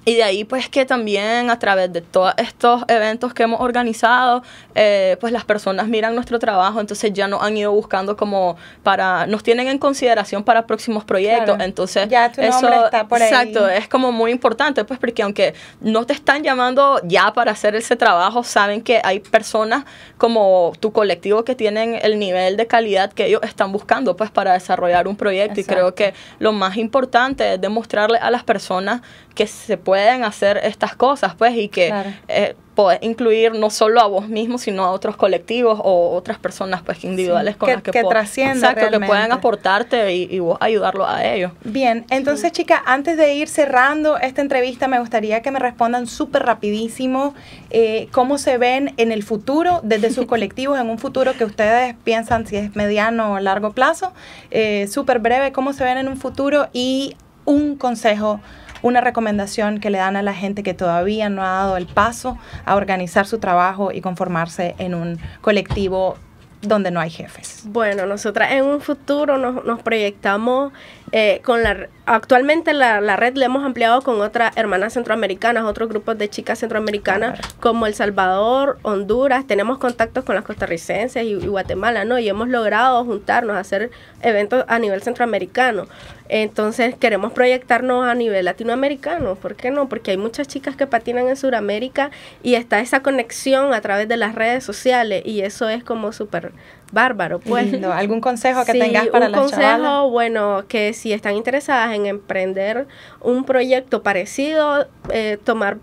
y 0.05 0.15
de 0.15 0.23
ahí 0.23 0.43
pues 0.43 0.69
que 0.69 0.85
también 0.85 1.49
a 1.49 1.59
través 1.59 1.91
de 1.91 2.01
todos 2.01 2.33
estos 2.37 2.83
eventos 2.87 3.33
que 3.33 3.43
hemos 3.43 3.59
organizado, 3.59 4.43
eh, 4.75 5.17
pues 5.19 5.33
las 5.33 5.45
personas 5.45 5.87
miran 5.87 6.13
nuestro 6.15 6.39
trabajo, 6.39 6.79
entonces 6.79 7.11
ya 7.11 7.27
nos 7.27 7.41
han 7.41 7.57
ido 7.57 7.71
buscando 7.71 8.15
como 8.15 8.55
para, 8.83 9.25
nos 9.27 9.43
tienen 9.43 9.67
en 9.67 9.79
consideración 9.79 10.43
para 10.43 10.67
próximos 10.67 11.03
proyectos, 11.03 11.57
entonces 11.59 12.07
ya 12.07 12.31
tu 12.31 12.41
eso, 12.41 12.85
está 12.85 13.07
por 13.07 13.21
exacto, 13.21 13.67
es 13.67 13.87
como 13.87 14.11
muy 14.11 14.31
importante 14.31 14.85
pues 14.85 14.99
porque 14.99 15.23
aunque 15.23 15.55
no 15.81 16.05
te 16.05 16.13
están 16.13 16.43
llamando 16.43 17.01
ya 17.03 17.33
para 17.33 17.51
hacer 17.51 17.75
ese 17.75 17.95
trabajo, 17.95 18.43
saben 18.43 18.81
que 18.81 19.01
hay 19.03 19.19
personas 19.19 19.85
como 20.17 20.73
tu 20.79 20.91
colectivo 20.91 21.43
que 21.43 21.55
tienen 21.55 21.99
el 22.01 22.19
nivel 22.19 22.57
de 22.57 22.67
calidad 22.67 23.11
que 23.11 23.25
ellos 23.25 23.41
están 23.43 23.71
buscando 23.71 24.15
pues 24.15 24.29
para 24.29 24.53
desarrollar 24.53 25.07
un 25.07 25.15
proyecto. 25.15 25.59
Y 25.59 25.63
creo 25.63 25.95
que 25.95 26.13
lo 26.39 26.51
más 26.51 26.77
importante 26.77 27.53
es 27.53 27.61
demostrarle 27.61 28.17
a 28.17 28.29
las 28.31 28.43
personas 28.43 29.01
que 29.33 29.47
se 29.47 29.77
pueden 29.95 30.25
hacer 30.25 30.59
estas 30.61 30.93
cosas, 30.93 31.35
pues, 31.35 31.55
y 31.55 31.69
que 31.69 31.93
eh, 32.27 32.53
puedes 32.75 33.01
incluir 33.01 33.53
no 33.53 33.69
solo 33.69 34.01
a 34.01 34.07
vos 34.07 34.27
mismo, 34.27 34.57
sino 34.57 34.83
a 34.83 34.91
otros 34.91 35.15
colectivos 35.15 35.79
o 35.81 36.13
otras 36.13 36.37
personas, 36.37 36.81
pues, 36.81 37.05
individuales 37.05 37.55
con 37.55 37.67
que, 37.67 37.75
las 37.75 37.81
que, 37.81 37.91
que 37.91 37.99
Exacto, 38.01 38.91
que 38.91 38.99
pueden 38.99 39.31
aportarte 39.31 40.13
y, 40.13 40.37
vos 40.39 40.57
ayudarlo 40.59 41.07
a 41.07 41.23
ellos. 41.23 41.53
Bien, 41.63 42.05
entonces, 42.09 42.51
chicas, 42.51 42.81
antes 42.85 43.15
de 43.15 43.35
ir 43.35 43.47
cerrando 43.47 44.17
esta 44.17 44.41
entrevista, 44.41 44.89
me 44.89 44.99
gustaría 44.99 45.41
que 45.41 45.49
me 45.49 45.59
respondan 45.59 46.07
súper 46.07 46.43
rapidísimo 46.43 47.33
eh, 47.69 48.09
cómo 48.11 48.37
se 48.37 48.57
ven 48.57 48.95
en 48.97 49.13
el 49.13 49.23
futuro, 49.23 49.79
desde 49.81 50.11
sus 50.11 50.25
colectivos, 50.33 50.77
en 50.77 50.89
un 50.89 50.99
futuro 50.99 51.37
que 51.37 51.45
ustedes 51.45 51.95
piensan 52.03 52.45
si 52.47 52.57
es 52.57 52.75
mediano 52.75 53.31
o 53.31 53.39
largo 53.39 53.71
plazo, 53.71 54.11
eh, 54.51 54.89
súper 54.91 55.19
breve, 55.19 55.53
cómo 55.53 55.71
se 55.71 55.85
ven 55.85 55.97
en 55.97 56.09
un 56.09 56.17
futuro 56.17 56.67
y 56.73 57.15
un 57.45 57.77
consejo 57.77 58.41
una 58.85 59.01
recomendación 59.01 59.79
que 59.79 59.89
le 59.89 59.97
dan 59.97 60.15
a 60.15 60.21
la 60.21 60.35
gente 60.35 60.61
que 60.61 60.75
todavía 60.75 61.27
no 61.27 61.41
ha 61.41 61.49
dado 61.49 61.75
el 61.75 61.87
paso 61.87 62.37
a 62.65 62.75
organizar 62.75 63.25
su 63.25 63.39
trabajo 63.39 63.91
y 63.91 63.99
conformarse 63.99 64.75
en 64.77 64.93
un 64.93 65.19
colectivo 65.41 66.17
donde 66.61 66.91
no 66.91 66.99
hay 66.99 67.09
jefes? 67.09 67.63
Bueno, 67.65 68.05
nosotras 68.05 68.51
en 68.51 68.63
un 68.63 68.81
futuro 68.81 69.39
nos, 69.39 69.65
nos 69.65 69.81
proyectamos 69.81 70.71
eh, 71.11 71.41
con 71.43 71.63
la 71.63 71.87
actualmente 72.05 72.73
la, 72.73 73.01
la, 73.01 73.15
red 73.15 73.35
la 73.35 73.45
hemos 73.45 73.63
ampliado 73.63 74.01
con 74.01 74.21
otras 74.21 74.55
hermanas 74.57 74.93
centroamericanas, 74.93 75.63
otros 75.63 75.89
grupos 75.89 76.17
de 76.17 76.29
chicas 76.29 76.59
centroamericanas 76.59 77.39
como 77.59 77.87
El 77.87 77.95
Salvador, 77.95 78.77
Honduras, 78.83 79.47
tenemos 79.47 79.77
contactos 79.77 80.23
con 80.23 80.35
las 80.35 80.43
costarricenses 80.43 81.23
y, 81.23 81.35
Guatemala, 81.35 82.05
¿no? 82.05 82.19
Y 82.19 82.29
hemos 82.29 82.47
logrado 82.49 83.03
juntarnos, 83.05 83.55
a 83.55 83.59
hacer 83.59 83.91
eventos 84.21 84.65
a 84.67 84.79
nivel 84.79 85.01
centroamericano. 85.01 85.87
Entonces 86.27 86.95
queremos 86.95 87.33
proyectarnos 87.33 88.05
a 88.05 88.15
nivel 88.15 88.45
latinoamericano, 88.45 89.35
¿por 89.35 89.55
qué 89.55 89.69
no? 89.69 89.87
Porque 89.87 90.11
hay 90.11 90.17
muchas 90.17 90.47
chicas 90.47 90.75
que 90.75 90.87
patinan 90.87 91.27
en 91.27 91.37
Sudamérica 91.37 92.09
y 92.41 92.55
está 92.55 92.79
esa 92.79 93.01
conexión 93.01 93.73
a 93.73 93.81
través 93.81 94.07
de 94.07 94.17
las 94.17 94.33
redes 94.33 94.63
sociales 94.63 95.23
y 95.25 95.41
eso 95.41 95.69
es 95.69 95.83
como 95.83 96.11
súper 96.11 96.51
bárbaro, 96.91 97.39
pues. 97.39 97.73
¿Algún 97.83 98.21
consejo 98.21 98.63
que 98.65 98.73
tengas 98.73 99.07
para 99.07 99.29
las 99.29 99.41
Un 99.41 99.49
consejo, 99.49 100.09
bueno, 100.09 100.65
que 100.67 100.93
si 100.93 101.13
están 101.13 101.35
interesadas 101.35 101.95
en 101.95 102.05
emprender 102.05 102.87
un 103.21 103.45
proyecto 103.45 104.03
parecido, 104.03 104.87
eh, 105.09 105.37
tomar 105.43 105.77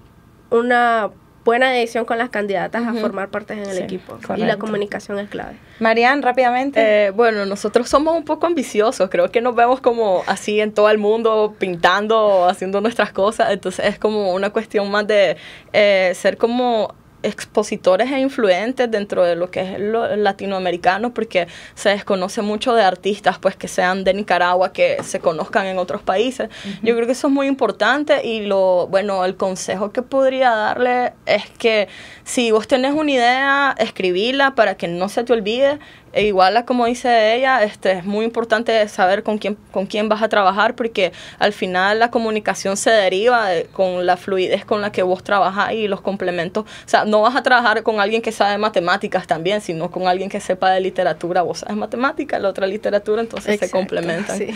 una 0.50 1.10
buena 1.44 1.70
decisión 1.70 2.04
con 2.04 2.18
las 2.18 2.30
candidatas 2.30 2.86
a 2.86 2.94
formar 2.94 3.28
parte 3.28 3.54
en 3.54 3.68
el 3.68 3.78
equipo. 3.78 4.18
Y 4.36 4.42
la 4.42 4.56
comunicación 4.58 5.18
es 5.18 5.28
clave. 5.28 5.56
Marian, 5.80 6.22
rápidamente. 6.22 7.06
Eh, 7.06 7.10
bueno, 7.10 7.44
nosotros 7.46 7.88
somos 7.88 8.16
un 8.16 8.24
poco 8.24 8.46
ambiciosos. 8.46 9.10
Creo 9.10 9.30
que 9.30 9.40
nos 9.40 9.54
vemos 9.54 9.80
como 9.80 10.22
así 10.26 10.60
en 10.60 10.72
todo 10.72 10.88
el 10.90 10.98
mundo, 10.98 11.54
pintando, 11.58 12.48
haciendo 12.48 12.80
nuestras 12.80 13.12
cosas. 13.12 13.50
Entonces 13.50 13.86
es 13.86 13.98
como 13.98 14.32
una 14.32 14.50
cuestión 14.50 14.90
más 14.90 15.06
de 15.06 15.36
eh, 15.72 16.12
ser 16.14 16.36
como 16.36 16.94
expositores 17.22 18.10
e 18.10 18.20
influentes 18.20 18.90
dentro 18.90 19.24
de 19.24 19.36
lo 19.36 19.50
que 19.50 19.60
es 19.60 19.80
lo 19.80 20.16
latinoamericano 20.16 21.14
porque 21.14 21.48
se 21.74 21.90
desconoce 21.90 22.42
mucho 22.42 22.74
de 22.74 22.82
artistas 22.82 23.38
pues 23.38 23.56
que 23.56 23.68
sean 23.68 24.04
de 24.04 24.14
Nicaragua 24.14 24.72
que 24.72 25.02
se 25.02 25.20
conozcan 25.20 25.66
en 25.66 25.78
otros 25.78 26.02
países. 26.02 26.48
Yo 26.82 26.94
creo 26.94 27.06
que 27.06 27.12
eso 27.12 27.28
es 27.28 27.32
muy 27.32 27.46
importante 27.46 28.26
y 28.26 28.44
lo 28.46 28.86
bueno 28.88 29.24
el 29.24 29.36
consejo 29.36 29.92
que 29.92 30.02
podría 30.02 30.50
darle 30.50 31.12
es 31.26 31.48
que 31.58 31.88
si 32.24 32.50
vos 32.50 32.68
tenés 32.68 32.94
una 32.94 33.10
idea 33.10 33.74
escribirla 33.78 34.54
para 34.54 34.76
que 34.76 34.88
no 34.88 35.08
se 35.08 35.24
te 35.24 35.32
olvide. 35.32 35.78
E 36.14 36.24
igual, 36.26 36.62
como 36.66 36.84
dice 36.84 37.34
ella, 37.34 37.62
este, 37.64 37.92
es 37.92 38.04
muy 38.04 38.26
importante 38.26 38.86
saber 38.88 39.22
con 39.22 39.38
quién, 39.38 39.56
con 39.70 39.86
quién 39.86 40.10
vas 40.10 40.20
a 40.20 40.28
trabajar 40.28 40.76
porque 40.76 41.10
al 41.38 41.54
final 41.54 42.00
la 42.00 42.10
comunicación 42.10 42.76
se 42.76 42.90
deriva 42.90 43.48
con 43.72 44.04
la 44.04 44.18
fluidez 44.18 44.66
con 44.66 44.82
la 44.82 44.92
que 44.92 45.02
vos 45.02 45.24
trabajas 45.24 45.72
y 45.72 45.88
los 45.88 46.02
complementos. 46.02 46.64
O 46.64 46.88
sea, 46.88 47.06
no 47.12 47.20
vas 47.20 47.36
a 47.36 47.42
trabajar 47.42 47.82
con 47.82 48.00
alguien 48.00 48.22
que 48.22 48.32
sabe 48.32 48.56
matemáticas 48.56 49.26
también, 49.26 49.60
sino 49.60 49.90
con 49.90 50.08
alguien 50.08 50.30
que 50.30 50.40
sepa 50.40 50.70
de 50.70 50.80
literatura. 50.80 51.42
Vos 51.42 51.58
sabes 51.58 51.76
matemáticas, 51.76 52.40
la 52.40 52.48
otra 52.48 52.66
literatura, 52.66 53.20
entonces 53.20 53.60
se 53.60 53.70
complementan. 53.70 54.38
Sí. 54.38 54.48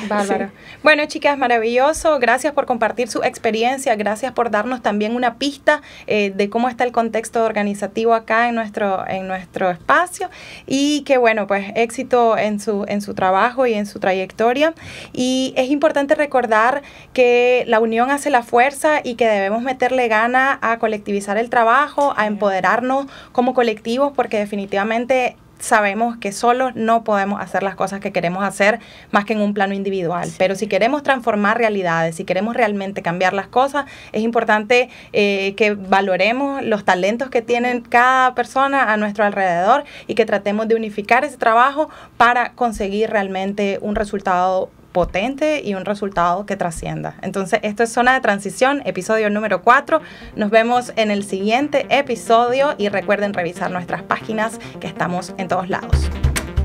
Bueno, 0.83 1.05
chicas, 1.05 1.37
maravilloso. 1.37 2.19
Gracias 2.19 2.55
por 2.55 2.64
compartir 2.64 3.09
su 3.09 3.23
experiencia. 3.23 3.95
Gracias 3.95 4.33
por 4.33 4.51
darnos 4.51 4.81
también 4.81 5.14
una 5.14 5.35
pista 5.35 5.83
eh, 6.07 6.33
de 6.35 6.49
cómo 6.49 6.71
está 6.71 6.85
el 6.85 6.92
contexto 6.92 7.45
organizativo 7.45 8.14
acá 8.14 8.49
en 8.49 8.55
nuestro, 8.55 9.07
en 9.07 9.29
nuestro 9.29 9.71
espacio. 9.71 10.31
Y 10.66 11.03
que 11.03 11.19
bueno, 11.19 11.47
pues 11.47 11.73
éxito 11.75 12.38
en 12.38 12.59
su, 12.59 12.87
en 12.88 13.03
su 13.03 13.12
trabajo 13.12 13.66
y 13.66 13.75
en 13.75 13.85
su 13.85 14.01
trayectoria. 14.01 14.73
Y 15.12 15.53
es 15.59 15.69
importante 15.69 16.14
recordar 16.14 16.81
que 17.12 17.64
la 17.66 17.81
unión 17.81 18.11
hace 18.11 18.31
la 18.31 18.42
fuerza 18.42 19.01
y 19.05 19.16
que 19.16 19.29
debemos 19.29 19.61
meterle 19.61 20.09
gana 20.09 20.59
a 20.62 20.79
colectivizar 20.79 21.37
el 21.37 21.51
trabajo, 21.51 22.14
a 22.16 22.25
empoderarnos 22.47 23.07
como 23.33 23.55
colectivos, 23.55 24.13
porque 24.15 24.39
definitivamente 24.39 25.37
sabemos 25.59 26.19
que 26.19 26.33
solo 26.33 26.71
no 26.75 27.03
podemos 27.03 27.41
hacer 27.41 27.63
las 27.63 27.75
cosas 27.75 28.01
que 28.01 28.13
queremos 28.13 28.45
hacer 28.45 28.79
más 29.11 29.25
que 29.25 29.33
en 29.33 29.41
un 29.41 29.55
plano 29.55 29.75
individual. 29.75 30.31
Pero 30.39 30.55
si 30.55 30.67
queremos 30.67 31.03
transformar 31.03 31.59
realidades, 31.59 32.17
si 32.17 32.25
queremos 32.25 32.55
realmente 32.55 33.03
cambiar 33.03 33.33
las 33.33 33.49
cosas, 33.49 33.87
es 34.13 34.23
importante 34.23 34.91
eh, 35.13 35.55
que 35.57 35.75
valoremos 35.75 36.63
los 36.63 36.85
talentos 36.85 37.31
que 37.31 37.43
tienen 37.43 37.81
cada 37.81 38.35
persona 38.35 38.93
a 38.93 38.97
nuestro 38.97 39.25
alrededor 39.25 39.85
y 40.07 40.15
que 40.15 40.27
tratemos 40.27 40.69
de 40.69 40.75
unificar 40.75 41.25
ese 41.25 41.39
trabajo 41.39 41.89
para 42.17 42.53
conseguir 42.53 43.11
realmente 43.11 43.79
un 43.81 43.95
resultado 43.97 44.71
potente 44.97 45.61
y 45.63 45.75
un 45.75 45.85
resultado 45.85 46.47
que 46.47 46.57
trascienda. 46.57 47.17
Entonces, 47.21 47.61
esto 47.63 47.83
es 47.83 47.93
Zona 47.93 48.15
de 48.15 48.21
Transición, 48.23 48.81
episodio 48.87 49.29
número 49.29 49.61
4. 49.61 50.01
Nos 50.37 50.49
vemos 50.49 50.91
en 50.97 51.11
el 51.11 51.23
siguiente 51.23 51.85
episodio 51.91 52.75
y 52.79 52.89
recuerden 52.89 53.35
revisar 53.35 53.71
nuestras 53.71 54.03
páginas 54.03 54.59
que 54.81 54.87
estamos 54.87 55.35
en 55.37 55.49
todos 55.49 55.69
lados. 55.69 56.09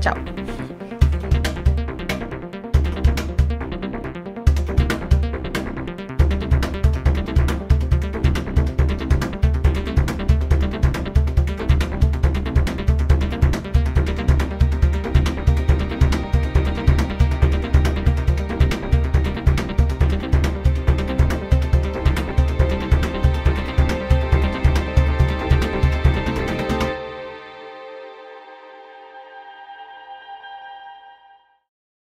Chao. 0.00 0.14